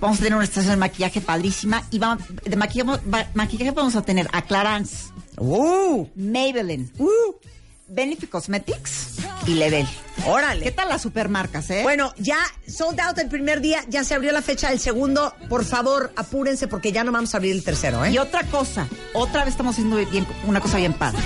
Vamos 0.00 0.18
a 0.18 0.22
tener 0.22 0.34
una 0.36 0.44
estación 0.44 0.72
de 0.72 0.76
maquillaje 0.76 1.20
padrísima 1.20 1.82
y 1.90 1.98
vamos, 1.98 2.24
de 2.44 2.56
maquillaje, 2.56 3.00
va- 3.12 3.28
maquillaje 3.34 3.70
vamos 3.72 3.96
a 3.96 4.02
tener 4.02 4.28
a 4.32 4.42
Clarence, 4.42 5.06
¡Uh! 5.36 6.06
Maybelline, 6.16 6.90
¡Uh! 6.98 7.08
Benefit 7.90 8.30
Cosmetics 8.30 9.16
y 9.46 9.54
Level. 9.54 9.86
Órale. 10.26 10.64
¿Qué 10.64 10.70
tal 10.70 10.88
las 10.88 11.02
supermarcas, 11.02 11.70
eh? 11.70 11.82
Bueno, 11.82 12.12
ya 12.18 12.38
sold 12.66 13.00
out 13.00 13.18
el 13.18 13.28
primer 13.28 13.60
día, 13.60 13.84
ya 13.88 14.04
se 14.04 14.14
abrió 14.14 14.32
la 14.32 14.42
fecha 14.42 14.70
del 14.70 14.80
segundo. 14.80 15.34
Por 15.48 15.64
favor, 15.64 16.12
apúrense 16.16 16.68
porque 16.68 16.92
ya 16.92 17.04
no 17.04 17.12
vamos 17.12 17.34
a 17.34 17.38
abrir 17.38 17.52
el 17.52 17.64
tercero, 17.64 18.04
¿eh? 18.04 18.12
Y 18.12 18.18
otra 18.18 18.44
cosa, 18.44 18.88
otra 19.14 19.44
vez 19.44 19.52
estamos 19.52 19.74
haciendo 19.74 19.96
bien, 19.96 20.26
una 20.46 20.60
cosa 20.60 20.76
bien 20.76 20.92
padre. 20.92 21.20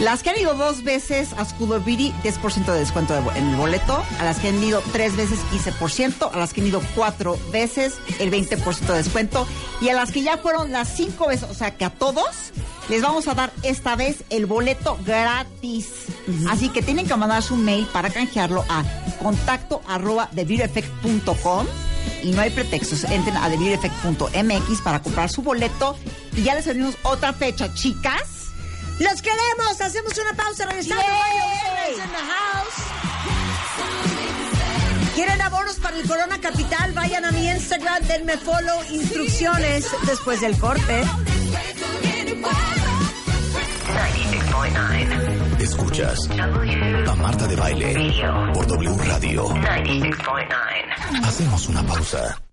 Las 0.00 0.24
que 0.24 0.30
han 0.30 0.38
ido 0.38 0.54
dos 0.54 0.82
veces 0.82 1.32
a 1.34 1.42
of 1.42 1.84
Beauty, 1.84 2.12
10% 2.24 2.72
de 2.72 2.78
descuento 2.80 3.14
de 3.14 3.38
en 3.38 3.50
el 3.50 3.56
boleto. 3.56 4.04
A 4.18 4.24
las 4.24 4.38
que 4.38 4.48
han 4.48 4.62
ido 4.62 4.82
tres 4.92 5.16
veces, 5.16 5.38
15%. 5.52 6.30
A 6.32 6.36
las 6.36 6.52
que 6.52 6.60
han 6.60 6.66
ido 6.66 6.82
cuatro 6.96 7.38
veces, 7.52 7.94
el 8.18 8.30
20% 8.30 8.86
de 8.86 8.94
descuento. 8.94 9.46
Y 9.80 9.90
a 9.90 9.94
las 9.94 10.10
que 10.10 10.22
ya 10.22 10.36
fueron 10.36 10.72
las 10.72 10.88
cinco 10.88 11.28
veces, 11.28 11.48
o 11.48 11.54
sea 11.54 11.76
que 11.76 11.84
a 11.84 11.90
todos, 11.90 12.52
les 12.88 13.02
vamos 13.02 13.28
a 13.28 13.34
dar 13.34 13.52
esta 13.62 13.96
vez 13.96 14.24
el 14.30 14.46
boleto 14.46 14.98
gratis. 15.04 15.88
Así 16.48 16.68
que 16.68 16.82
tienen 16.82 17.06
que 17.06 17.16
mandar 17.16 17.42
su 17.42 17.56
mail 17.56 17.86
para 17.92 18.10
canjearlo 18.10 18.64
a 18.68 18.84
contacto 19.22 19.80
arroba 19.86 20.30
y 22.22 22.30
no 22.32 22.40
hay 22.40 22.50
pretextos. 22.50 23.04
Entren 23.04 23.36
a 23.36 23.48
thebeautyeffect.mx 23.48 24.80
para 24.82 25.02
comprar 25.02 25.30
su 25.30 25.42
boleto 25.42 25.96
y 26.36 26.42
ya 26.42 26.54
les 26.54 26.66
venimos 26.66 26.96
otra 27.02 27.32
fecha, 27.32 27.72
chicas. 27.74 28.22
¡Los 28.98 29.22
queremos! 29.22 29.80
Hacemos 29.80 30.12
una 30.18 30.34
pausa. 30.34 30.64
In 30.74 30.88
the 30.88 30.94
house. 30.94 32.84
¿Quieren 35.14 35.40
abonos 35.40 35.76
para 35.76 35.96
el 35.96 36.08
Corona 36.08 36.40
Capital? 36.40 36.92
Vayan 36.92 37.24
a 37.24 37.30
mi 37.30 37.48
Instagram, 37.48 38.02
denme 38.04 38.36
follow, 38.36 38.82
instrucciones 38.90 39.86
después 40.06 40.40
del 40.40 40.58
corte. 40.58 41.04
Escuchas 45.60 46.18
a 47.08 47.14
Marta 47.16 47.46
de 47.46 47.56
Baile 47.56 48.14
por 48.52 48.66
W 48.66 48.96
Radio. 49.04 49.48
Hacemos 51.22 51.68
una 51.68 51.82
pausa. 51.82 52.43